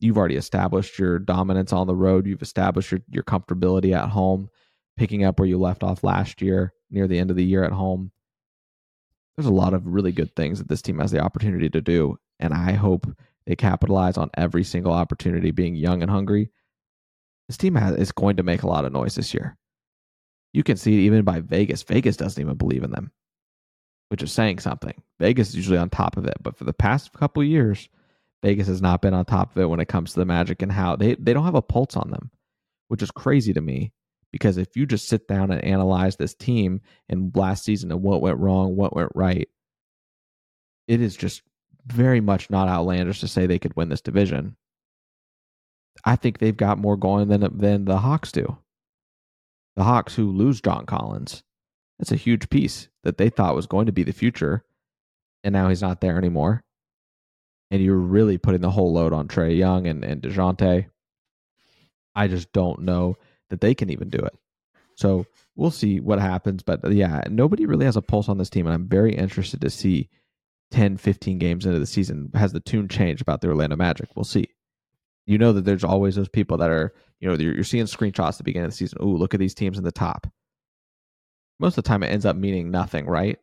[0.00, 2.26] you've already established your dominance on the road.
[2.26, 4.48] You've established your, your comfortability at home,
[5.00, 7.72] picking up where you left off last year near the end of the year at
[7.72, 8.10] home.
[9.34, 12.18] There's a lot of really good things that this team has the opportunity to do.
[12.38, 13.06] And I hope
[13.46, 16.50] they capitalize on every single opportunity being young and hungry.
[17.48, 19.56] This team has, is going to make a lot of noise this year.
[20.52, 21.82] You can see it even by Vegas.
[21.82, 23.10] Vegas doesn't even believe in them,
[24.10, 25.02] which is saying something.
[25.18, 26.36] Vegas is usually on top of it.
[26.42, 27.88] But for the past couple years,
[28.42, 30.70] Vegas has not been on top of it when it comes to the Magic and
[30.70, 32.30] how they they don't have a pulse on them,
[32.88, 33.94] which is crazy to me.
[34.32, 38.22] Because if you just sit down and analyze this team and last season and what
[38.22, 39.48] went wrong, what went right,
[40.86, 41.42] it is just
[41.86, 44.56] very much not outlandish to say they could win this division.
[46.04, 48.58] I think they've got more going than than the Hawks do.
[49.76, 51.42] The Hawks who lose John Collins,
[51.98, 54.64] that's a huge piece that they thought was going to be the future,
[55.42, 56.64] and now he's not there anymore
[57.70, 60.86] and you're really putting the whole load on Trae Young and, and DeJounte.
[62.14, 63.16] I just don't know
[63.50, 64.34] that they can even do it.
[64.96, 65.26] So
[65.56, 66.62] we'll see what happens.
[66.62, 68.66] But uh, yeah, nobody really has a pulse on this team.
[68.66, 70.08] And I'm very interested to see
[70.72, 72.30] 10, 15 games into the season.
[72.34, 74.08] Has the tune changed about the Orlando Magic?
[74.14, 74.48] We'll see.
[75.26, 78.32] You know that there's always those people that are, you know, you're, you're seeing screenshots
[78.32, 78.98] at the beginning of the season.
[79.02, 80.26] Ooh, look at these teams in the top.
[81.58, 83.38] Most of the time, it ends up meaning nothing, right?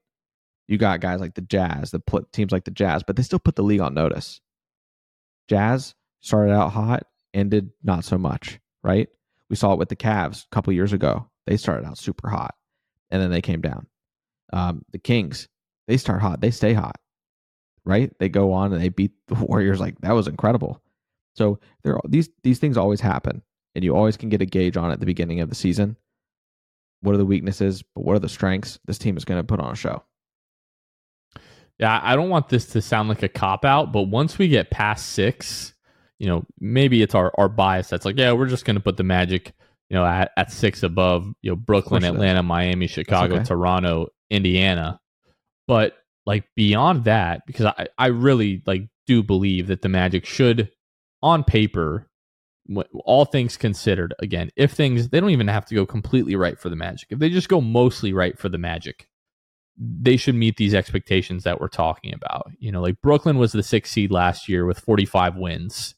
[0.67, 3.39] you got guys like the Jazz, the pl- teams like the Jazz, but they still
[3.39, 4.41] put the league on notice.
[5.47, 7.03] Jazz started out hot,
[7.33, 9.07] ended not so much, right?
[9.49, 11.29] We saw it with the Cavs a couple years ago.
[11.45, 12.55] They started out super hot,
[13.09, 13.87] and then they came down.
[14.51, 15.47] Um, the Kings,
[15.87, 16.99] they start hot, they stay hot,
[17.85, 18.11] right?
[18.19, 19.79] They go on and they beat the Warriors.
[19.79, 20.81] Like that was incredible.
[21.35, 23.41] So there, these these things always happen,
[23.75, 25.95] and you always can get a gauge on at the beginning of the season.
[27.01, 27.83] What are the weaknesses?
[27.95, 28.79] But what are the strengths?
[28.85, 30.03] This team is going to put on a show.
[31.79, 34.71] Yeah, I don't want this to sound like a cop out, but once we get
[34.71, 35.73] past six,
[36.19, 38.97] you know, maybe it's our, our bias that's like, yeah, we're just going to put
[38.97, 39.53] the Magic,
[39.89, 42.15] you know, at, at six above, you know, Brooklyn, course it is.
[42.15, 43.43] Atlanta, Miami, Chicago, okay.
[43.43, 44.99] Toronto, Indiana.
[45.67, 45.93] But
[46.25, 50.69] like beyond that, because I, I really like do believe that the Magic should,
[51.21, 52.07] on paper,
[53.05, 56.69] all things considered, again, if things they don't even have to go completely right for
[56.69, 59.07] the Magic, if they just go mostly right for the Magic,
[59.77, 62.51] they should meet these expectations that we're talking about.
[62.59, 65.95] You know, like Brooklyn was the sixth seed last year with 45 wins.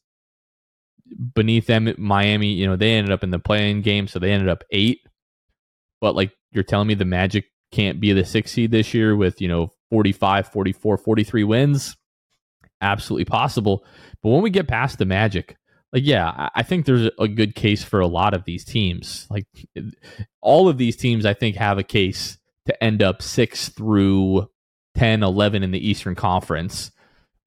[1.34, 4.48] Beneath them, Miami, you know, they ended up in the playing game, so they ended
[4.48, 5.00] up eight.
[6.00, 9.40] But like you're telling me the Magic can't be the sixth seed this year with,
[9.40, 11.96] you know, 45, 44, 43 wins?
[12.80, 13.84] Absolutely possible.
[14.22, 15.56] But when we get past the Magic,
[15.92, 19.26] like yeah, I think there's a good case for a lot of these teams.
[19.28, 19.46] Like
[20.40, 24.48] all of these teams, I think have a case to end up six through
[24.94, 26.92] 10, 11 in the Eastern Conference.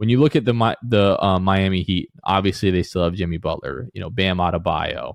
[0.04, 3.88] When you look at the the uh, Miami Heat, obviously they still have Jimmy Butler,
[3.94, 5.14] you know, Bam Adebayo,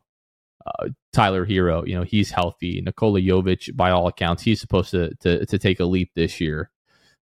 [0.67, 1.87] uh, Tyler Herro.
[1.87, 2.81] you know, he's healthy.
[2.81, 6.71] Nikola Jovic, by all accounts, he's supposed to to, to take a leap this year.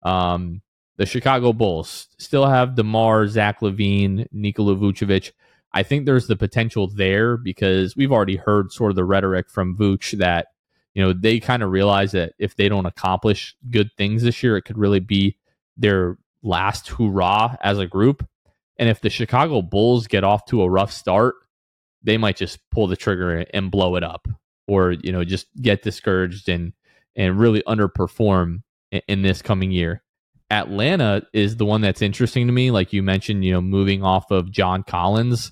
[0.01, 0.61] Um,
[0.97, 5.32] the Chicago Bulls still have DeMar, Zach LaVine, Nikola Vucevic.
[5.72, 9.78] I think there's the potential there because we've already heard sort of the rhetoric from
[9.78, 10.47] Vooch that
[10.95, 14.57] you know they kind of realize that if they don't accomplish good things this year,
[14.57, 15.38] it could really be
[15.78, 18.28] their last hurrah as a group.
[18.78, 21.36] And if the Chicago Bulls get off to a rough start,
[22.04, 24.28] they might just pull the trigger and blow it up,
[24.68, 26.74] or you know just get discouraged and
[27.16, 30.04] and really underperform in, in this coming year.
[30.50, 32.72] Atlanta is the one that's interesting to me.
[32.72, 35.52] Like you mentioned, you know, moving off of John Collins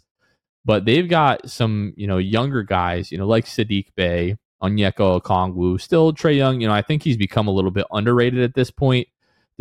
[0.63, 5.81] but they've got some, you know, younger guys, you know, like Sadiq Bey, Onyeka Okongwu,
[5.81, 6.61] still Trae Young.
[6.61, 9.07] You know, I think he's become a little bit underrated at this point.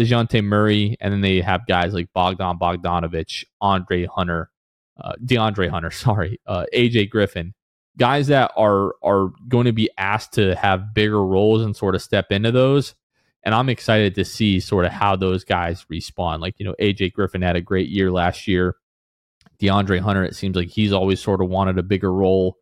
[0.01, 4.51] Dejounte Murray, and then they have guys like Bogdan Bogdanovich, Andre Hunter,
[5.01, 7.55] uh, DeAndre Hunter, sorry, uh, AJ Griffin,
[7.98, 12.03] guys that are are going to be asked to have bigger roles and sort of
[12.03, 12.94] step into those.
[13.42, 16.42] And I'm excited to see sort of how those guys respond.
[16.42, 18.76] Like you know, AJ Griffin had a great year last year.
[19.61, 22.57] DeAndre Hunter, it seems like he's always sort of wanted a bigger role.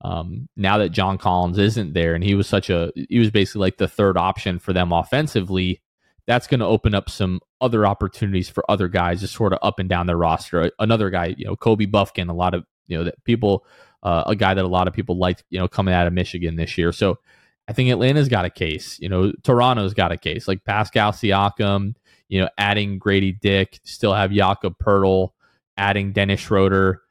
[0.00, 3.60] Um, now that John Collins isn't there, and he was such a, he was basically
[3.60, 5.82] like the third option for them offensively.
[6.28, 9.80] That's going to open up some other opportunities for other guys just sort of up
[9.80, 10.70] and down their roster.
[10.78, 13.66] Another guy, you know, Kobe Bufkin, a lot of, you know, that people,
[14.04, 16.54] uh, a guy that a lot of people liked, you know, coming out of Michigan
[16.54, 16.92] this year.
[16.92, 17.18] So
[17.66, 19.00] I think Atlanta's got a case.
[19.00, 20.46] You know, Toronto's got a case.
[20.46, 21.94] Like Pascal Siakam,
[22.28, 25.30] you know, adding Grady Dick, still have Jakob Poeltl
[25.76, 27.02] adding Dennis Schroeder,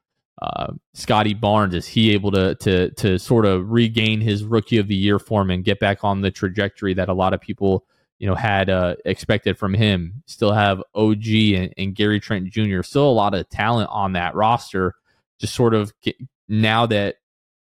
[0.42, 4.88] uh, Scottie Barnes, is he able to to to sort of regain his rookie of
[4.88, 7.86] the year form and get back on the trajectory that a lot of people
[8.20, 10.24] you know had uh, expected from him?
[10.26, 12.82] Still have OG and, and, Gary Trent Jr.
[12.82, 14.96] Still a lot of talent on that roster.
[15.40, 16.16] Just sort of get,
[16.48, 17.16] now that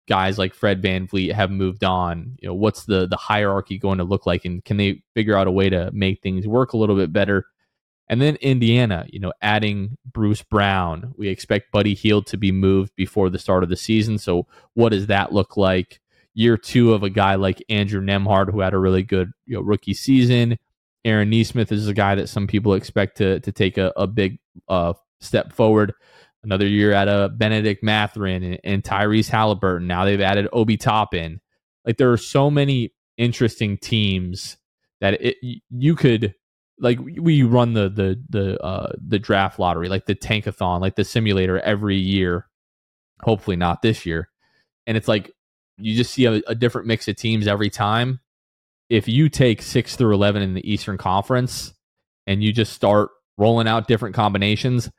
[0.08, 3.98] guys like Fred Van VanVleet have moved on, you know, what's the the hierarchy going
[3.98, 6.78] to look like, and can they figure out a way to make things work a
[6.78, 7.46] little bit better?
[8.08, 11.12] And then Indiana, you know, adding Bruce Brown.
[11.18, 14.16] We expect Buddy Hield to be moved before the start of the season.
[14.18, 16.00] So, what does that look like?
[16.38, 19.60] Year two of a guy like Andrew Nembhard, who had a really good you know,
[19.60, 20.56] rookie season.
[21.04, 24.38] Aaron Nesmith is a guy that some people expect to to take a, a big
[24.68, 25.94] uh, step forward.
[26.44, 29.88] Another year at a Bennedict Mathurin and, and Tyrese Halliburton.
[29.88, 31.40] Now they've added Obi Toppin.
[31.84, 34.58] Like there are so many interesting teams
[35.00, 35.38] that it,
[35.70, 36.36] you could
[36.78, 41.02] like we run the the the uh the draft lottery like the tankathon like the
[41.02, 42.46] simulator every year
[43.22, 44.28] hopefully not this year
[44.86, 45.32] and it's like
[45.78, 48.20] you just see a, a, different mix of teams every time
[48.88, 51.72] if you take 6 through 11 in the eastern conference
[52.26, 54.90] and you just start rolling out different combinations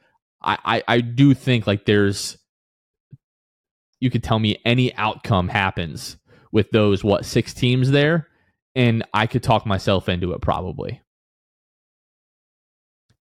[0.42, 2.38] i i, I do think like there's
[4.00, 6.18] you could tell me any outcome happens
[6.52, 8.28] with those what six teams there
[8.76, 11.02] and i could talk myself into it probably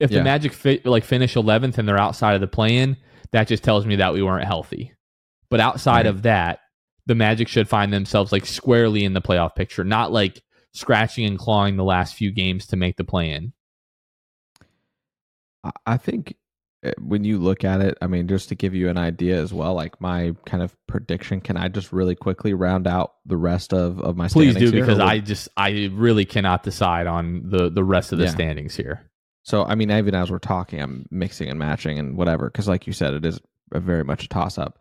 [0.00, 0.18] if yeah.
[0.18, 2.96] the Magic fi- like finish 11th and they're outside of the play-in,
[3.32, 4.92] that just tells me that we weren't healthy.
[5.50, 6.06] But outside right.
[6.06, 6.60] of that,
[7.08, 10.42] the Magic should find themselves like squarely in the playoff picture, not like
[10.72, 13.54] scratching and clawing the last few games to make the play-in.
[15.86, 16.36] I think
[16.84, 19.54] eh, when you look at it, I mean, just to give you an idea as
[19.54, 23.72] well, like my kind of prediction, can I just really quickly round out the rest
[23.72, 27.82] of, of my Please do, because I just, I really cannot decide on the, the
[27.82, 28.30] rest of the yeah.
[28.32, 29.10] standings here.
[29.44, 32.50] So I mean, even as we're talking, I'm mixing and matching and whatever.
[32.50, 33.40] Because like you said, it is
[33.72, 34.78] very much a toss up.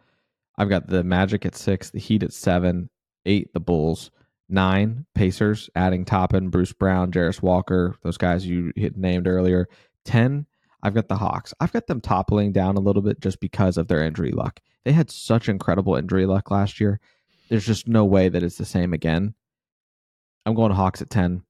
[0.58, 2.89] I've got the Magic at six, the Heat at seven,
[3.26, 4.12] eight the Bulls,
[4.49, 9.68] nine Pacers, adding Toppin, Bruce Brown, Jarace Walker, those guys you hit named earlier.
[10.05, 10.45] Ten,
[10.84, 11.53] I've got the Hawks.
[11.60, 14.60] I've got them toppling down a little bit just because of their injury luck.
[14.86, 16.99] They had such incredible injury luck last year.
[17.49, 19.34] There's just no way that it's the same again.
[20.45, 21.43] I'm going Hawks at ten.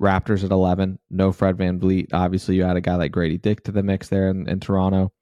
[0.00, 0.98] Raptors at 11.
[1.10, 2.12] No Fred Van VanVleet.
[2.12, 5.12] Obviously, you add a guy like Grady Dick to the mix there in, in Toronto.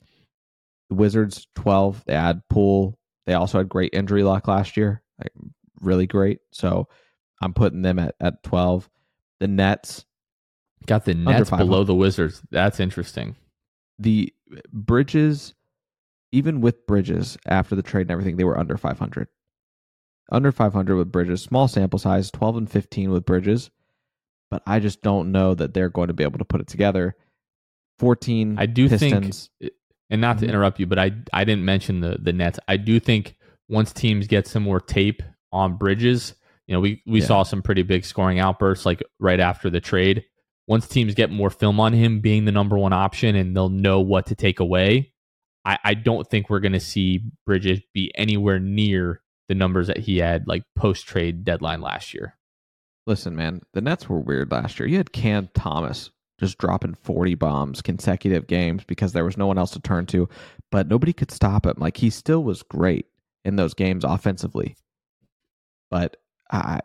[0.91, 2.05] The Wizards, 12.
[2.07, 2.99] They add Poole.
[3.27, 5.03] They also had great injury luck last year.
[5.19, 5.33] Like,
[5.81, 6.41] really great.
[6.53, 6.89] So
[7.43, 8.89] I'm putting them at, at 12.
[9.41, 10.05] The Nets.
[10.87, 12.43] Got the Nets below the Wizards.
[12.51, 13.37] That's interesting.
[13.99, 14.33] The
[14.73, 15.55] Bridges,
[16.33, 19.29] even with Bridges after the trade and everything, they were under 500.
[20.31, 21.43] Under 500 with Bridges.
[21.43, 23.71] Small sample size, 12 and 15 with Bridges
[24.51, 27.17] but I just don't know that they're going to be able to put it together.
[27.99, 29.51] 14 I do Pistons.
[29.59, 29.73] think
[30.11, 30.51] And not to Mhm.
[30.51, 32.59] interrupt you, but I I didn't mention the the Nets.
[32.69, 33.37] I do think
[33.69, 36.35] once teams get some more tape on Bridges,
[36.69, 37.27] you know, we we Yeah.
[37.27, 40.25] saw some pretty big scoring outbursts like right after the trade.
[40.69, 44.01] Once teams get more film on him being the number one option and they'll know
[44.01, 45.13] what to take away,
[45.65, 49.99] I, I don't think we're going to see Bridges be anywhere near the numbers that
[49.99, 52.37] he had like post trade deadline last year.
[53.07, 54.89] Listen, man, the Nets were weird last year.
[54.89, 59.59] You had Cam Thomas just dropping 40 bombs consecutive games because there was no one
[59.59, 60.29] else to turn to,
[60.71, 61.75] but nobody could stop him.
[61.79, 63.07] Like he still was great
[63.45, 64.77] in those games offensively.
[65.91, 66.17] But
[66.51, 66.81] I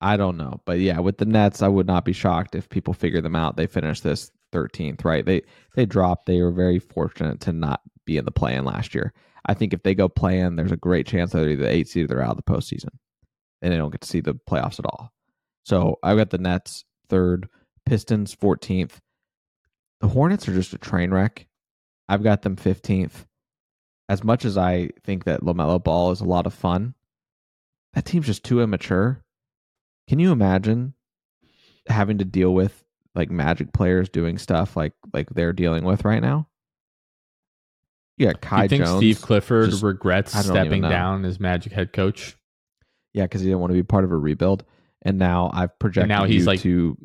[0.00, 0.60] I don't know.
[0.66, 3.56] But yeah, with the Nets, I would not be shocked if people figure them out.
[3.56, 5.24] They finished this 13th, right?
[5.24, 5.42] They
[5.74, 6.26] they dropped.
[6.26, 9.12] They were very fortunate to not be in the play in last year.
[9.46, 11.70] I think if they go play in, there's a great chance that they're either the
[11.70, 12.90] eight seed or they're out of the postseason.
[13.62, 15.10] And they don't get to see the playoffs at all.
[15.64, 17.48] So I've got the Nets third,
[17.86, 19.00] Pistons 14th.
[20.00, 21.46] The Hornets are just a train wreck.
[22.08, 23.24] I've got them 15th.
[24.08, 26.94] As much as I think that LaMelo Ball is a lot of fun,
[27.94, 29.22] that team's just too immature.
[30.08, 30.94] Can you imagine
[31.86, 36.20] having to deal with like magic players doing stuff like like they're dealing with right
[36.20, 36.48] now?
[38.18, 38.98] Yeah, Kai you think Jones.
[38.98, 42.36] Steve Clifford just- regrets I don't even stepping down as Magic head coach?
[43.14, 44.64] Yeah, because he didn't want to be part of a rebuild,
[45.02, 46.96] and now I've projected now he's like- to.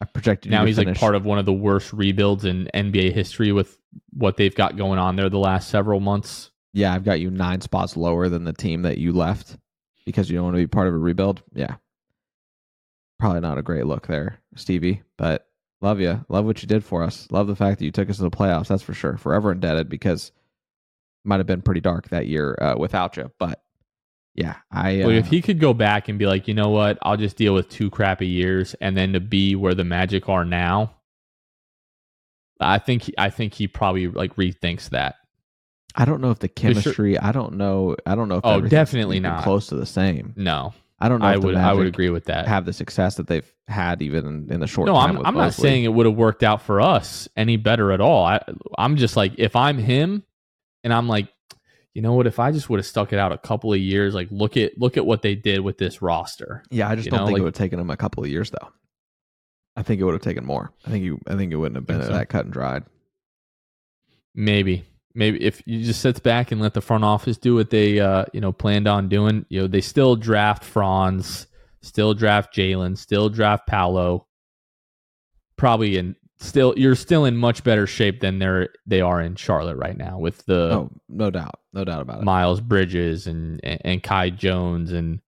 [0.00, 3.52] I projected Now he's like part of one of the worst rebuilds in NBA history
[3.52, 3.78] with
[4.12, 6.50] what they've got going on there the last several months.
[6.72, 9.58] Yeah, I've got you nine spots lower than the team that you left
[10.06, 11.42] because you don't want to be part of a rebuild.
[11.52, 11.76] Yeah,
[13.18, 15.02] probably not a great look there, Stevie.
[15.18, 15.46] But
[15.82, 17.26] love you, love what you did for us.
[17.30, 18.68] Love the fact that you took us to the playoffs.
[18.68, 19.18] That's for sure.
[19.18, 23.30] Forever indebted because it might have been pretty dark that year uh, without you.
[23.38, 23.62] But
[24.34, 26.98] yeah, I uh, Like if he could go back and be like, you know what,
[27.02, 30.44] I'll just deal with two crappy years and then to be where the Magic are
[30.44, 30.94] now,
[32.60, 35.16] I think he, I think he probably like rethinks that.
[35.96, 37.18] I don't know if the sure- chemistry.
[37.18, 37.96] I don't know.
[38.06, 39.42] I don't know if Oh, definitely not.
[39.42, 40.34] close to the same.
[40.36, 41.26] No, I don't know.
[41.26, 42.46] I would I would agree with that.
[42.46, 44.96] Have the success that they've had even in, in the short no.
[44.96, 48.24] I'm I'm not saying it would have worked out for us any better at all.
[48.24, 48.40] I
[48.78, 50.22] I'm just like if I'm him
[50.84, 51.28] and I'm like,
[51.94, 54.14] you know what, if I just would have stuck it out a couple of years,
[54.14, 56.62] like look at look at what they did with this roster.
[56.70, 58.22] Yeah, I just you don't know, think like- it would have taken them a couple
[58.22, 58.68] of years though.
[59.76, 60.72] I think it would have taken more.
[60.86, 61.20] I think you.
[61.26, 62.12] I think it wouldn't have been so?
[62.12, 62.84] that cut and dried.
[64.34, 64.84] Maybe.
[65.14, 68.26] Maybe if you just sit back and let the front office do what they uh,
[68.32, 71.46] you know planned on doing, you know, they still draft Franz,
[71.82, 74.26] still draft Jalen, still draft Paolo.
[75.56, 79.76] Probably in still you're still in much better shape than they're they are in Charlotte
[79.76, 82.24] right now with the oh, no doubt, no doubt about it.
[82.24, 85.20] Miles Bridges and, and and Kai Jones and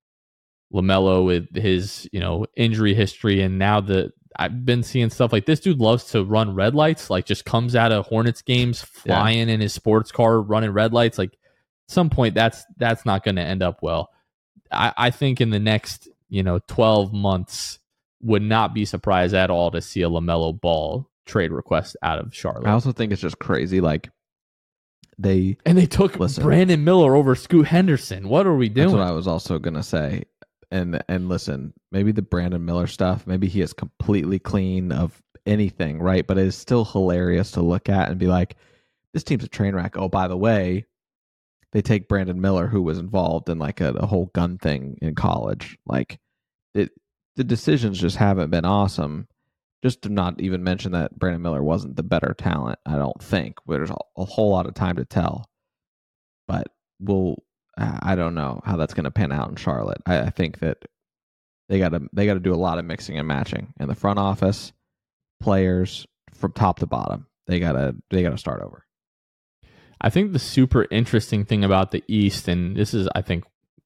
[0.73, 5.45] Lamelo with his you know injury history and now the I've been seeing stuff like
[5.45, 9.17] this dude loves to run red lights like just comes out of Hornets games Yeah.
[9.21, 11.37] flying in his sports car running red lights like
[11.89, 14.09] some point that's that's not going to end up well
[14.71, 17.79] I, I think in the next you know 12 months
[18.23, 22.35] would not be surprised at all to see a Lamelo Ball trade request out of
[22.35, 23.81] Charlotte I also think it's just crazy.
[23.81, 24.11] Like
[25.19, 25.57] they.
[25.65, 26.43] and they took Listen.
[26.43, 29.83] Brandon Miller over Scoot Henderson what are we doing That's what I was also gonna
[29.83, 30.25] say.
[30.71, 33.27] And and listen, maybe the Brandon Miller stuff.
[33.27, 36.27] Maybe he is completely clean of anything, right?
[36.27, 38.57] But it is still hilarious to look at and be like,
[39.13, 39.97] this team's a train wreck.
[39.99, 40.87] Oh, by the way,
[41.73, 45.15] they take Brandon Miller, who was involved in like a, a whole gun thing in
[45.15, 45.79] college.
[45.87, 46.19] Like
[46.75, 46.91] it,
[47.37, 49.29] the decisions just haven't been awesome.
[49.83, 53.57] Just to not even mention that Brandon Miller wasn't the better talent, I don't think.
[53.67, 55.51] There's a, whole lot of time to tell.
[56.47, 56.69] But
[57.01, 57.43] we'll
[57.77, 60.03] I don't know how that's going to pan out in Charlotte.
[60.07, 60.79] I, I think that
[61.69, 63.95] they got to they got to do a lot of mixing and matching in the
[63.95, 64.73] front office,
[65.41, 67.27] players from top to bottom.
[67.47, 68.87] They gotta they gotta start over.
[70.01, 73.45] I think the super interesting thing about the East, and this is, I think,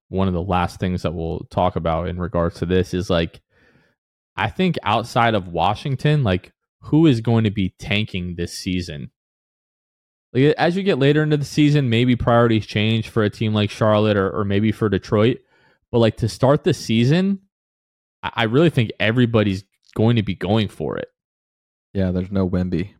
[0.09, 3.40] one of the last things that we'll talk about in regards to this is like,
[4.36, 6.52] I think outside of Washington, like,
[6.82, 9.11] who is going to be tanking this season?
[10.32, 13.70] Like, as you get later into the season, maybe priorities change for a team like
[13.70, 15.38] Charlotte or, or maybe for Detroit.
[15.90, 17.40] But like to start the season,
[18.22, 21.09] I, I really think everybody's going to be going for it.
[21.94, 22.90] Yeah, there's no Wemby.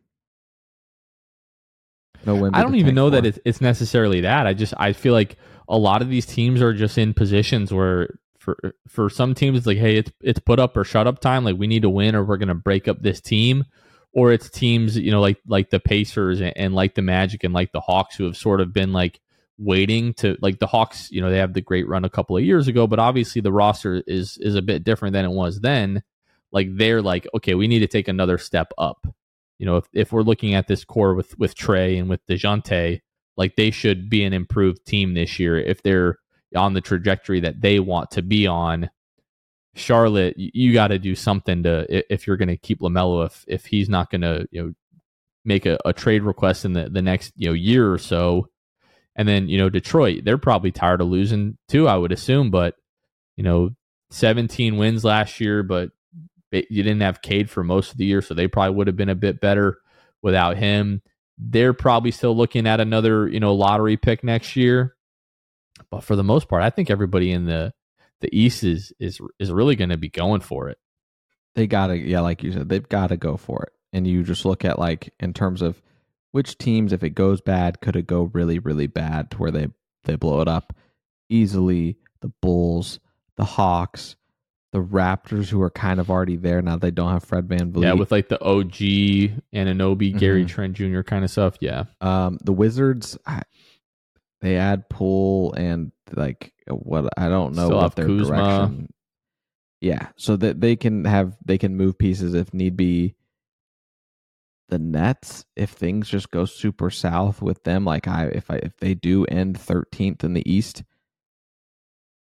[2.25, 2.51] No Wemby.
[2.53, 3.11] I don't even know for.
[3.11, 4.47] that it's, it's necessarily that.
[4.47, 5.37] I just I feel like
[5.69, 8.57] a lot of these teams are just in positions where for
[8.87, 11.43] for some teams it's like, hey, it's it's put up or shut up time.
[11.43, 13.65] Like we need to win or we're gonna break up this team.
[14.13, 17.53] Or it's teams, you know, like like the Pacers and, and like the Magic and
[17.53, 19.19] like the Hawks who have sort of been like
[19.59, 22.43] waiting to like the Hawks, you know, they have the great run a couple of
[22.43, 26.01] years ago, but obviously the roster is is a bit different than it was then.
[26.51, 29.05] Like they're like, okay, we need to take another step up.
[29.59, 33.01] You know, if, if we're looking at this core with with Trae and with Dejounte,
[33.35, 36.17] like they should be an improved team this year if they're
[36.55, 38.89] on the trajectory that they want to be on.
[39.75, 43.65] Charlotte, you got to do something to if you're going to keep Lamelo if if
[43.65, 44.73] he's not going to you know
[45.45, 48.49] make a, a trade request in the the next you know year or so.
[49.15, 52.49] And then you know Detroit, they're probably tired of losing too, I would assume.
[52.49, 52.75] But
[53.35, 53.69] you know,
[54.09, 55.91] 17 wins last year, but
[56.51, 59.09] you didn't have Cade for most of the year, so they probably would have been
[59.09, 59.79] a bit better
[60.21, 61.01] without him.
[61.37, 64.95] They're probably still looking at another, you know, lottery pick next year.
[65.91, 67.73] But for the most part, I think everybody in the
[68.21, 70.79] the East is is is really going to be going for it.
[71.55, 73.73] They got to yeah, like you said, they've got to go for it.
[73.93, 75.81] And you just look at like in terms of
[76.31, 79.67] which teams if it goes bad could it go really really bad to where they
[80.03, 80.73] they blow it up
[81.29, 82.99] easily the Bulls,
[83.35, 84.15] the Hawks,
[84.73, 86.77] the Raptors, who are kind of already there now.
[86.77, 87.83] They don't have Fred Van VanVleet.
[87.83, 88.73] Yeah, with like the OG
[89.53, 90.17] Anunoby, mm-hmm.
[90.17, 91.01] Gary Trent Jr.
[91.01, 91.57] kind of stuff.
[91.61, 91.85] Yeah.
[92.01, 93.17] Um, the Wizards,
[94.41, 98.35] they add Poole and like what I don't know Still what their Kuzma.
[98.35, 98.93] direction.
[99.79, 103.15] Yeah, so that they can have they can move pieces if need be.
[104.69, 108.75] The Nets, if things just go super south with them, like I if I if
[108.77, 110.83] they do end thirteenth in the East,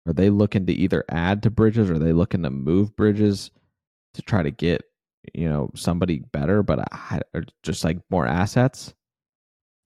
[0.06, 3.52] are they looking to either add to Bridges or are they looking to move Bridges
[4.16, 4.84] to try to get,
[5.34, 7.22] you know, somebody better, but I,
[7.64, 8.94] just like more assets?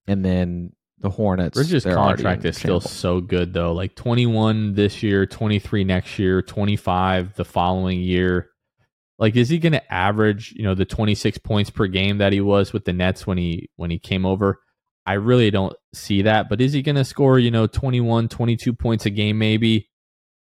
[0.07, 1.55] And then the Hornets.
[1.55, 3.73] Bridges' contract is still so good though.
[3.73, 8.49] Like 21 this year, 23 next year, 25 the following year.
[9.19, 12.41] Like, is he going to average, you know, the 26 points per game that he
[12.41, 14.59] was with the Nets when he when he came over?
[15.05, 16.49] I really don't see that.
[16.49, 19.89] But is he going to score, you know, 21, 22 points a game maybe?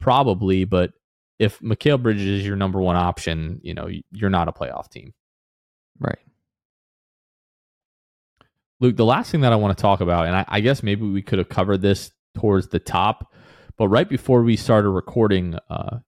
[0.02, 0.92] Probably, but
[1.40, 5.14] if Mikal Bridges is your number one option, you know, you're not a playoff team.
[6.00, 6.20] Right.
[8.80, 11.08] Luke, the last thing that I want to talk about, and I, I, guess maybe
[11.08, 13.32] we could have covered this towards the top,
[13.78, 16.00] but right before we started recording, uh,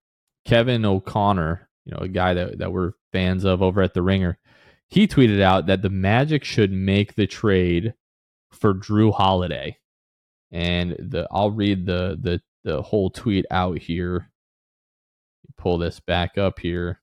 [0.45, 4.39] Kevin O'Connor, you know, a guy that, that we're fans of over at the Ringer,
[4.87, 7.93] he tweeted out that the Magic should make the trade
[8.51, 9.77] for Jrue Holiday.
[10.51, 14.29] And the I'll read the the the whole tweet out here.
[15.57, 16.99] Pull this back up here.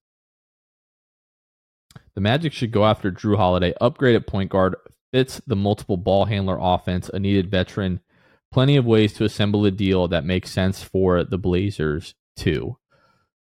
[2.15, 4.77] The Magic should go after Jrue Holiday, upgrade at point guard,
[5.13, 8.01] fits the multiple ball handler offense, a needed veteran.
[8.53, 12.77] Plenty of ways to assemble a deal that makes sense for the Blazers too.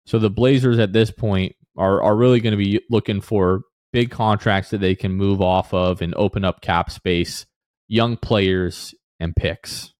[0.06, 4.10] So the Blazers at this point are are really going to be looking for big
[4.10, 7.46] contracts that they can move off of and open up cap space,
[7.88, 9.91] young players and picks.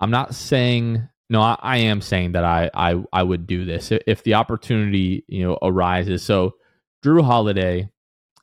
[0.00, 3.90] I'm not saying no, I, I, am saying that I, I I would do this
[3.90, 6.22] if, the opportunity you know arises.
[6.22, 6.54] So
[7.04, 7.90] Jrue Holiday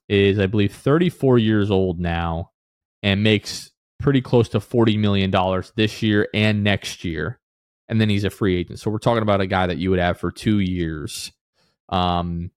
[0.10, 2.52] is I believe 34 years old now
[3.02, 7.40] and makes pretty close to 40 million dollars this year and next year,
[7.88, 8.80] and then he's a free agent.
[8.80, 11.32] So we're talking about a guy that you would have for two years.
[11.88, 12.52] Um,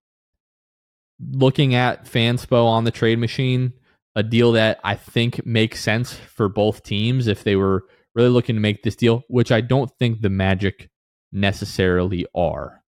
[1.20, 3.74] looking at Fanspo on the trade machine,
[4.16, 7.84] a deal that I think makes sense for both teams if they were
[8.16, 10.88] really looking to make this deal, which I don't think the Magic
[11.30, 12.82] necessarily are.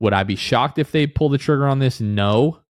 [0.00, 2.00] Would I be shocked if they pull the trigger on this?
[2.00, 2.62] No.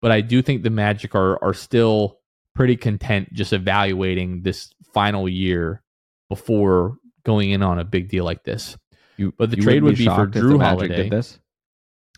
[0.00, 2.18] But I do think the Magic are are still
[2.54, 5.82] pretty content just evaluating this final year
[6.30, 8.78] before going in on a big deal like this.
[9.18, 11.08] You, but the trade would be, be for Jrue Holiday.
[11.08, 11.38] this?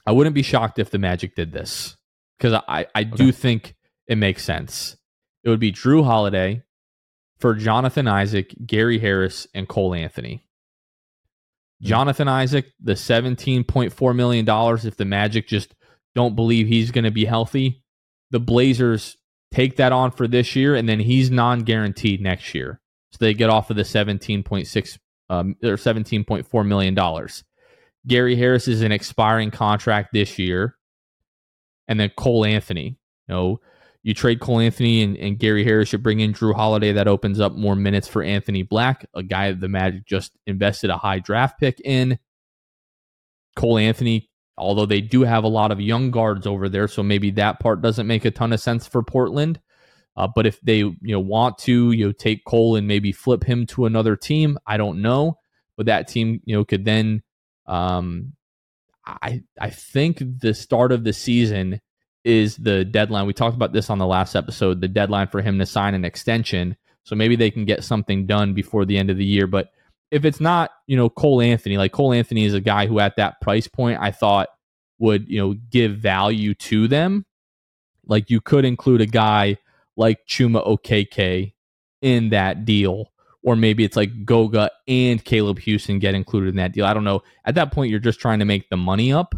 [0.07, 1.97] I wouldn't be shocked if the Magic did this
[2.39, 3.05] because I, I okay.
[3.05, 3.75] do think
[4.07, 4.97] it makes sense.
[5.45, 6.63] It would be Jrue Holiday,
[7.39, 10.45] for Jonathan Isaac, Gary Harris, and Cole Anthony.
[11.81, 14.47] Jonathan Isaac, the $17.4 million,
[14.85, 15.75] if the Magic just
[16.15, 17.85] don't believe he's going to be healthy,
[18.31, 19.17] the Blazers
[19.53, 22.81] take that on for this year, and then he's non guaranteed next year.
[23.13, 24.99] So they get off of the 17.6
[25.31, 27.29] um, or $17.4 million.
[28.07, 30.77] Gary Harris is an expiring contract this year.
[31.87, 33.61] And then Cole Anthony, you know,
[34.09, 35.93] you trade Cole Anthony and, and Gary Harris.
[35.93, 36.93] You bring in Jrue Holiday.
[36.93, 40.97] That opens up more minutes for Anthony Black, a guy the Magic just invested a
[40.97, 42.19] high draft pick in.
[43.55, 47.33] Cole Anthony, although they do have a lot of young guards over there, so maybe
[47.33, 49.61] that part doesn't make a ton of sense for Portland.
[50.17, 53.45] Uh, but if they you know want to you know take Cole and maybe flip
[53.45, 55.37] him to another team, I don't know.
[55.77, 57.23] But that team you know could then
[57.67, 58.33] um,
[59.05, 61.83] I I think the start of the season
[62.29, 63.27] is the deadline.
[63.27, 66.05] We talked about this on the last episode, the deadline for him to sign an
[66.05, 66.77] extension.
[67.05, 69.47] So maybe they can get something done before the end of the year.
[69.47, 69.71] But
[70.11, 73.17] if it's not, you know, Cole Anthony, like Cole Anthony is a guy who at
[73.17, 74.49] that price point I thought
[74.99, 77.25] would, you know, give value to them.
[78.07, 79.57] Like you could include a guy
[79.97, 81.55] like Chuma Okeke
[82.03, 83.11] in that deal.
[83.43, 86.85] Or maybe it's like Goga and Caleb Houstan get included in that deal.
[86.85, 87.23] I don't know.
[87.47, 89.35] At that point, you're just trying to make the money up.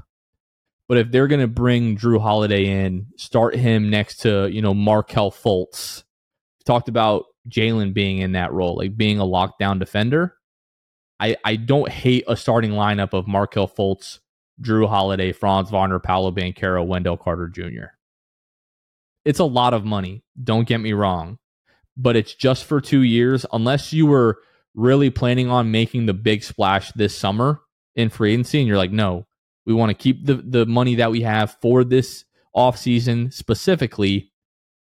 [0.91, 4.75] But if they're going to bring Jrue Holiday in, start him next to, you know,
[4.75, 6.03] Markelle Fultz,
[6.67, 10.35] talked about Jalen being in that role, like being a lockdown defender.
[11.21, 14.19] I, I don't hate a starting lineup of Markelle Fultz,
[14.61, 17.95] Jrue Holiday, Franz Wagner, Paolo Banchero, Wendell Carter Jr.
[19.25, 20.25] It's a lot of money.
[20.43, 21.39] Don't get me wrong,
[21.97, 23.47] but it's just for two years.
[23.53, 24.41] Unless you were
[24.75, 27.61] really planning on making the big splash this summer
[27.95, 29.29] in free agency, and you're like, no,
[29.71, 32.25] we want to keep the, the money that we have for this
[32.57, 34.33] offseason specifically,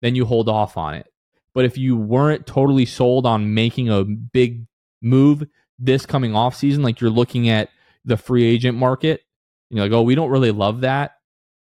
[0.02, 1.12] then you hold off on it.
[1.54, 4.66] But if you weren't totally sold on making a big
[5.02, 5.44] move
[5.78, 7.70] this coming offseason, like you're looking at
[8.06, 9.24] the free agent market,
[9.70, 11.18] you're like, oh, we don't really love that.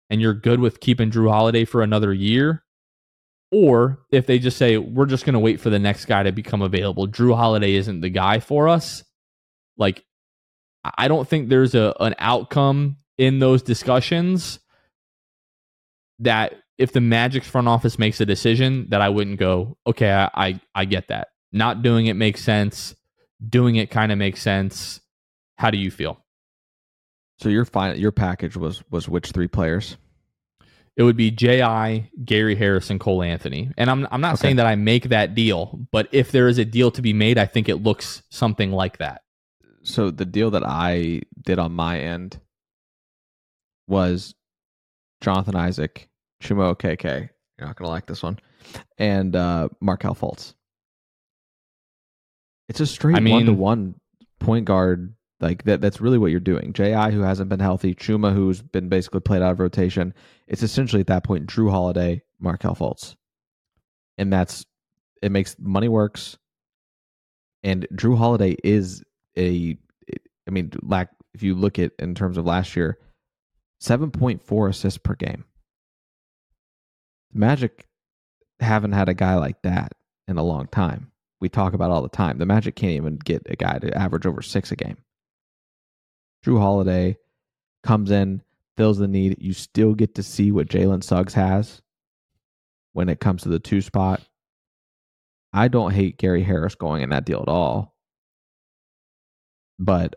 [0.09, 2.63] And you're good with keeping Jrue Holiday for another year.
[3.51, 6.33] Or if they just say, we're just going to wait for the next guy to
[6.33, 9.03] become available, Jrue Holiday isn't the guy for us.
[9.77, 10.03] Like,
[10.97, 14.59] I don't think there's a an outcome in those discussions
[16.19, 20.29] that if the Magic's front office makes a decision that I wouldn't go, okay, I
[20.33, 21.29] I, I get that.
[21.51, 22.95] Not doing it makes sense.
[23.47, 24.99] Doing it kind of makes sense.
[25.57, 26.19] How do you feel?
[27.39, 29.97] So your final your package was was which three players?
[30.97, 33.69] It would be J.I., Gary Harris, and Cole Anthony.
[33.77, 34.43] And I'm I'm not okay.
[34.43, 37.37] saying that I make that deal, but if there is a deal to be made,
[37.37, 39.21] I think it looks something like that
[39.85, 42.39] so the deal that I did on my end
[43.87, 44.33] was
[45.21, 46.09] Jonathan Isaac,
[46.41, 47.29] Chuma Okeke.
[47.57, 48.39] You're not gonna like this one,
[48.97, 50.53] and uh, Markelle Fultz.
[52.67, 53.95] It's a straight one to one
[54.39, 55.13] point guard.
[55.41, 55.81] Like that.
[55.81, 56.73] That's really what you're doing.
[56.73, 60.13] Ji who hasn't been healthy, Chuma who's been basically played out of rotation.
[60.47, 63.15] It's essentially at that point Jrue Holiday, Markelle Fultz,
[64.17, 64.65] and that's
[65.21, 65.31] it.
[65.31, 66.37] Makes money works.
[67.63, 69.03] And Jrue Holiday is
[69.37, 69.77] a,
[70.47, 71.09] I mean, lack.
[71.33, 72.99] if you look at in terms of last year,
[73.79, 75.45] seven point four assists per game.
[77.33, 77.87] The Magic
[78.59, 79.91] haven't had a guy like that
[80.27, 81.11] in a long time.
[81.41, 82.37] We talk about all the time.
[82.37, 84.97] The Magic can't even get a guy to average over six a game.
[86.45, 87.17] Jrue Holiday
[87.83, 88.41] comes in,
[88.77, 89.37] fills the need.
[89.41, 91.81] You still get to see what Jalen Suggs has
[92.93, 94.21] when it comes to the two spot.
[95.53, 97.95] I don't hate Gary Harris going in that deal at all.
[99.79, 100.15] But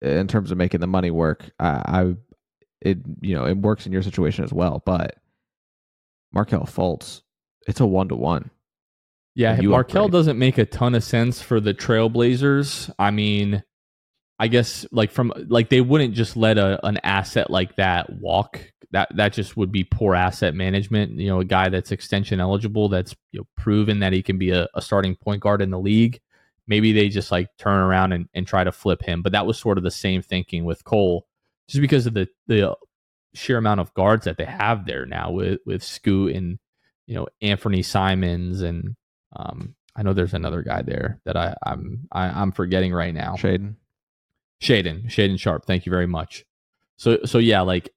[0.00, 2.16] in terms of making the money work, I
[2.84, 4.82] it you know it works in your situation as well.
[4.84, 5.16] But
[6.32, 7.22] Markelle Fultz,
[7.66, 8.50] it's a one to one.
[9.34, 10.12] Yeah, Markelle upgrade.
[10.12, 12.92] doesn't make a ton of sense for the Trailblazers.
[12.98, 13.62] I mean,
[14.38, 18.60] I guess like from like they wouldn't just let a an asset like that walk.
[18.90, 21.18] That that just would be poor asset management.
[21.18, 24.50] You know, a guy that's extension eligible, that's you know, proven that he can be
[24.50, 26.20] a, a starting point guard in the league
[26.66, 29.22] maybe they just like turn around and, and try to flip him.
[29.22, 31.26] But that was sort of the same thinking with Cole,
[31.72, 32.76] just because of the the
[33.34, 36.58] sheer amount of guards that they have there now with with Scoot and
[37.06, 38.94] you know Anfernee Simons and
[39.34, 42.92] um, I know there's another guy there that I I'm I, am i am forgetting
[42.92, 43.36] right now.
[43.36, 43.76] Shaedon,
[44.62, 45.64] Shaedon, Shaedon Sharpe.
[45.64, 46.44] Thank you very much.
[46.98, 47.90] So so yeah, like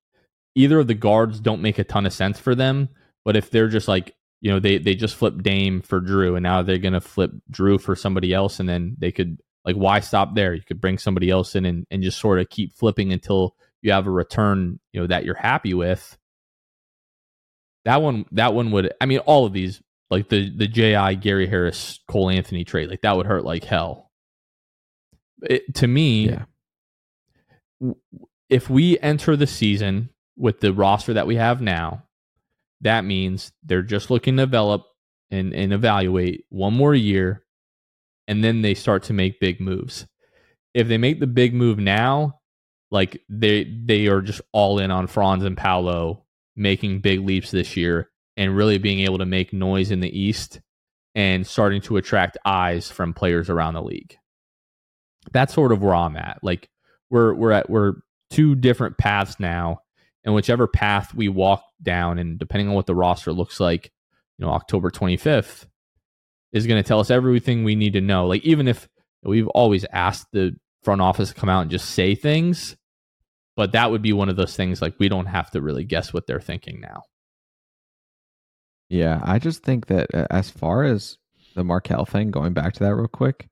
[0.56, 2.88] either of the guards don't make a ton of sense for them,
[3.26, 6.44] but if they're just like you know they they just flipped Dame for Jrue and
[6.44, 10.34] now they're gonna flip Jrue for somebody else, and then they could like why stop
[10.34, 10.54] there?
[10.54, 13.56] You could bring somebody else in and, and just sort of keep flipping until
[13.86, 16.18] you have a return you know that you're happy with.
[17.86, 21.48] That one that one would I mean all of these like the the Ji Gary
[21.48, 24.12] Harris Cole Anthony trade like that would hurt like hell.
[25.44, 27.92] It, to me, yeah.
[28.50, 32.04] if we enter the season with the roster that we have now,
[32.82, 34.86] that means they're just looking to develop
[35.30, 37.44] and, and evaluate one more year,
[38.28, 40.08] and then they start to make big moves.
[40.74, 42.40] If they make the big move now,
[42.96, 47.78] like they they are just all in on Franz and Paolo making big leaps this
[47.78, 50.62] year and really being able to make noise in the East
[51.14, 54.18] and starting to attract eyes from players around the league.
[55.32, 56.40] That's sort of where I'm at.
[56.42, 56.70] Like
[57.10, 57.94] we're we're at we're
[58.32, 59.82] two different paths now
[60.26, 63.92] and whichever path we walk down, and depending on what the roster looks like,
[64.38, 65.68] you know, October 25th
[66.52, 68.26] is going to tell us everything we need to know.
[68.28, 68.90] Like, even if
[69.24, 72.76] we've always asked the front office to come out and just say things,
[73.56, 76.14] but that would be one of those things like we don't have to really guess
[76.14, 77.04] what they're thinking now.
[78.90, 81.18] Yeah, I just think that uh, as far as
[81.56, 83.48] the Markelle thing, going back to that real quick,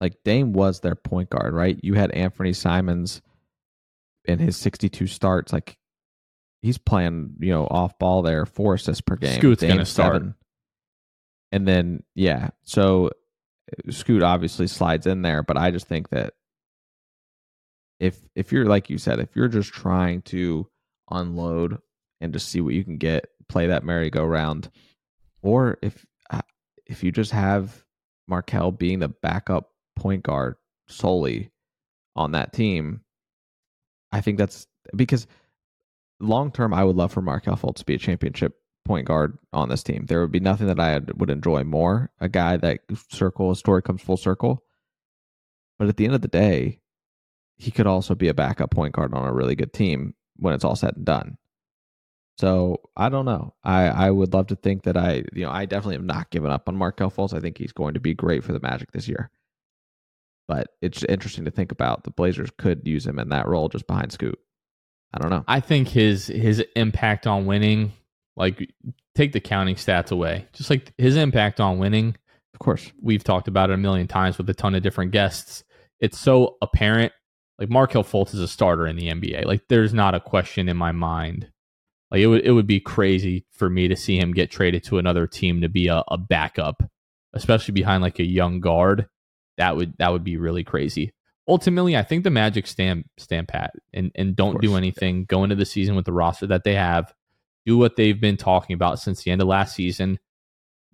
[0.00, 1.78] like Dame was their point guard, right?
[1.82, 3.20] You had Anfernee Simons
[4.24, 5.76] in his 62 starts, like
[6.62, 9.38] he's playing, you know, off ball there, four assists per game.
[9.38, 10.14] Scoot's Dame gonna start.
[10.14, 10.34] seven.
[11.50, 16.34] And then yeah, so uh, Scoot obviously slides in there, but I just think that
[18.00, 20.68] if if you're like you said, if you're just trying to
[21.10, 21.78] unload
[22.20, 24.70] and just see what you can get, play that merry-go-round,
[25.42, 26.40] or if uh,
[26.86, 27.84] if you just have
[28.28, 30.56] Markelle being the backup point guard
[30.88, 31.50] solely
[32.16, 33.00] on that team,
[34.12, 34.66] I think that's
[34.96, 35.26] because
[36.20, 38.54] long term, I would love for Markelle Fultz to be a championship
[38.84, 40.06] point guard on this team.
[40.06, 42.10] There would be nothing that I would enjoy more.
[42.20, 42.80] A guy that
[43.10, 44.64] circle a story comes full circle.
[45.78, 46.80] But at the end of the day,
[47.58, 50.64] he could also be a backup point guard on a really good team when it's
[50.64, 51.36] all said and done.
[52.38, 53.54] So I don't know.
[53.64, 56.52] I, I would love to think that I, you know, I definitely have not given
[56.52, 57.34] up on Markelle Fultz.
[57.34, 59.30] I think he's going to be great for the Magic this year.
[60.46, 62.04] But it's interesting to think about.
[62.04, 64.38] The Blazers could use him in that role just behind Scoot.
[65.12, 65.44] I don't know.
[65.48, 67.92] I think his his impact on winning,
[68.36, 68.72] like
[69.14, 72.16] take the counting stats away, just like his impact on winning.
[72.54, 72.92] Of course.
[73.02, 75.64] We've talked about it a million times with a ton of different guests.
[76.00, 77.12] It's so apparent.
[77.58, 79.44] Like Markelle Fultz is a starter in the NBA.
[79.44, 81.50] Like there's not a question in my mind.
[82.10, 84.98] Like it would it would be crazy for me to see him get traded to
[84.98, 86.82] another team to be a, a backup,
[87.34, 89.08] especially behind like a young guard.
[89.56, 91.12] That would that would be really crazy
[91.48, 95.24] ultimately, I think the Magic stand stand pat and and don't do anything.
[95.24, 97.12] Go into the season with the roster that they have.
[97.66, 100.18] Do what they've been talking about since the end of last season.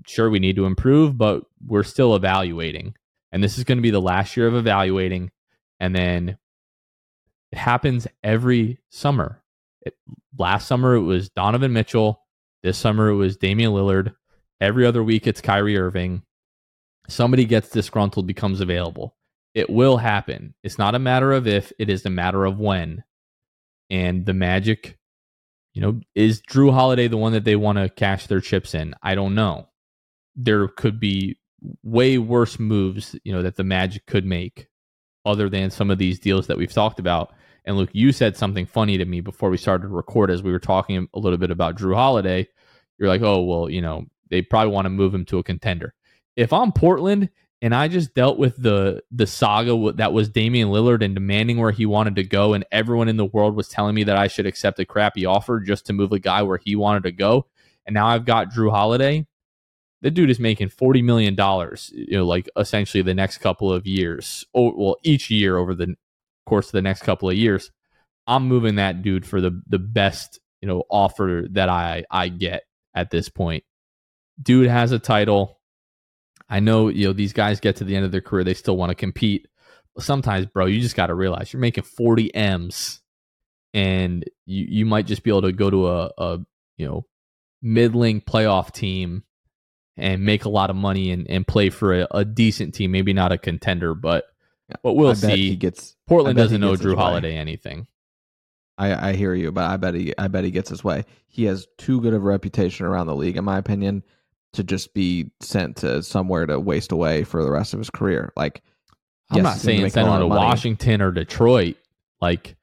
[0.06, 2.94] Sure, we need to improve, but we're still evaluating,
[3.32, 5.30] and this is going to be the last year of evaluating.
[5.80, 6.38] And then
[7.54, 9.42] it happens every summer.
[9.82, 9.94] It,
[10.36, 12.20] last summer it was Donovan Mitchell.
[12.62, 14.14] This summer it was Damian Lillard.
[14.60, 16.22] Every other week it's Kyrie Irving.
[17.08, 19.16] Somebody gets disgruntled, becomes available
[19.54, 20.54] it will happen.
[20.62, 23.04] It's not a matter of if, it is a matter of when.
[23.88, 24.98] And the Magic,
[25.72, 28.94] you know, is Jrue Holiday the one that they want to cash their chips in?
[29.02, 29.68] I don't know.
[30.34, 31.38] There could be
[31.82, 34.66] way worse moves, you know, that the Magic could make
[35.24, 37.32] other than some of these deals that we've talked about.
[37.64, 40.52] And Luke, you said something funny to me before we started to record as we
[40.52, 42.46] were talking a little bit about Jrue Holiday.
[42.98, 45.94] You're like, oh, well, you know, they probably want to move him to a contender.
[46.36, 47.30] If I'm Portland
[47.62, 51.70] and I just dealt with the the saga that was Damian Lillard and demanding where
[51.70, 54.46] he wanted to go, and everyone in the world was telling me that I should
[54.46, 57.46] accept a crappy offer just to move a guy where he wanted to go.
[57.86, 59.26] And now I've got Jrue Holiday.
[60.02, 63.86] The dude is making forty million dollars, you know, like essentially the next couple of
[63.86, 65.96] years, or well, each year over the
[66.44, 67.70] course of the next couple of years.
[68.26, 72.62] I'm moving that dude for the the best, you know, offer that I I get
[72.94, 73.64] at this point.
[74.42, 75.60] Dude has a title
[76.48, 78.76] I know, you know, these guys get to the end of their career, they still
[78.76, 79.48] want to compete.
[79.98, 83.00] Sometimes, bro, you just got to realize you're making 40 M's
[83.72, 86.38] and you, you might just be able to go to a, a
[86.76, 87.06] you know,
[87.62, 89.24] middling playoff team
[89.96, 93.12] and make a lot of money and, and play for a, a decent team, maybe
[93.12, 94.24] not a contender, but
[94.82, 95.50] but we'll see.
[95.50, 97.86] He gets Portland doesn't know Jrue Holiday anything.
[98.76, 101.04] I, I hear you, but I bet he I bet he gets his way.
[101.28, 104.02] He has too good of a reputation around the league, in my opinion,
[104.54, 108.32] to just be sent to somewhere to waste away for the rest of his career.
[108.36, 108.62] Like,
[109.30, 111.76] I'm yes, not saying send him to Washington or Detroit.
[112.20, 112.56] Like,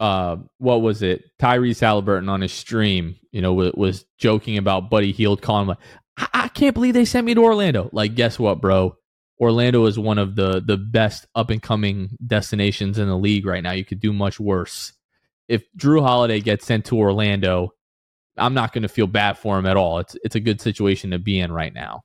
[0.00, 1.30] uh, what was it?
[1.38, 5.68] Tyrese Haliburton on his stream, you know, was, was joking about Buddy Hield calling him
[5.68, 5.78] like,
[6.16, 7.88] I-, I can't believe they sent me to Orlando.
[7.92, 8.96] Like, guess what, bro?
[9.42, 13.62] Orlando is one of the the best up and coming destinations in the league right
[13.62, 13.72] now.
[13.72, 14.92] You could do much worse.
[15.48, 17.74] If Jrue Holiday gets sent to Orlando,
[18.36, 19.98] I'm not going to feel bad for him at all.
[19.98, 22.02] It's it's a good situation to be in right now.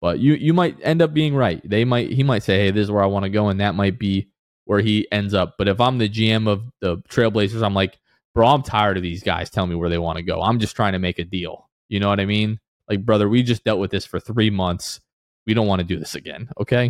[0.00, 1.60] But you you might end up being right.
[1.68, 3.74] They might he might say, "Hey, this is where I want to go," and that
[3.74, 4.30] might be
[4.64, 5.56] where he ends up.
[5.58, 7.98] But if I'm the GM of the Trailblazers, I'm like,
[8.34, 10.40] bro, I'm tired of these guys telling me where they want to go.
[10.40, 11.68] I'm just trying to make a deal.
[11.90, 12.58] You know what I mean?
[12.88, 15.00] Like, brother, we just dealt with this for three months.
[15.46, 16.48] We don't want to do this again.
[16.60, 16.88] Okay.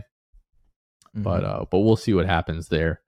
[1.17, 1.23] Mm-hmm.
[1.23, 3.01] But uh, but we'll see what happens there.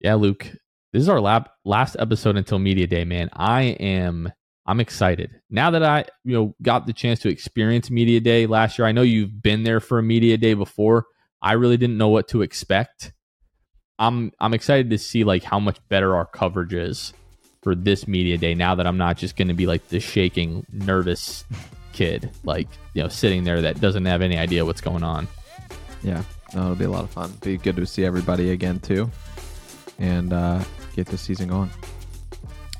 [0.00, 0.50] Yeah, Luke,
[0.92, 3.30] this is our lab, last episode until media day, man.
[3.32, 4.32] I am
[4.66, 5.40] I'm excited.
[5.50, 8.86] Now that I, you know, got the chance to experience media day last year.
[8.86, 11.06] I know you've been there for a media day before.
[11.42, 13.12] I really didn't know what to expect.
[13.98, 17.12] I'm I'm excited to see like how much better our coverage is
[17.62, 20.66] for this media day now that I'm not just going to be like the shaking
[20.72, 21.44] nervous
[21.92, 25.28] kid like, you know, sitting there that doesn't have any idea what's going on.
[26.02, 26.22] Yeah.
[26.54, 27.32] No, it'll be a lot of fun.
[27.42, 29.10] Be good to see everybody again too.
[29.98, 30.62] And uh
[30.96, 31.70] get this season going.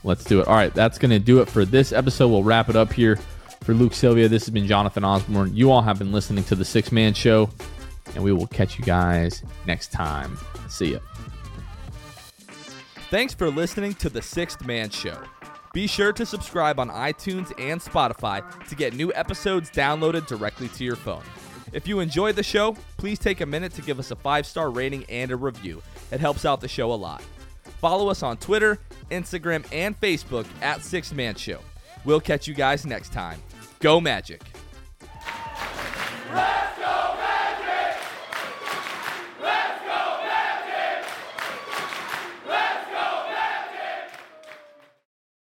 [0.03, 0.49] Let's do it.
[0.49, 2.29] All right, that's going to do it for this episode.
[2.29, 3.19] We'll wrap it up here.
[3.63, 5.55] For Luke Sylvia, this has been Jonathan Osborne.
[5.55, 7.51] You all have been listening to the Sixth Man Show,
[8.15, 10.39] and we will catch you guys next time.
[10.69, 10.99] See ya.
[13.11, 15.19] Thanks for listening to The Sixth Man Show.
[15.73, 20.85] Be sure to subscribe on iTunes and Spotify to get new episodes downloaded directly to
[20.85, 21.23] your phone.
[21.73, 24.71] If you enjoyed the show, please take a minute to give us a five star
[24.71, 25.81] rating and a review.
[26.11, 27.23] It helps out the show a lot.
[27.81, 28.81] Follow us on Twitter,
[29.11, 31.61] Instagram, and Facebook at Sixth Man Show.
[32.05, 33.41] We'll catch you guys next time.
[33.79, 34.43] Go Magic!
[36.33, 37.10] Let's go!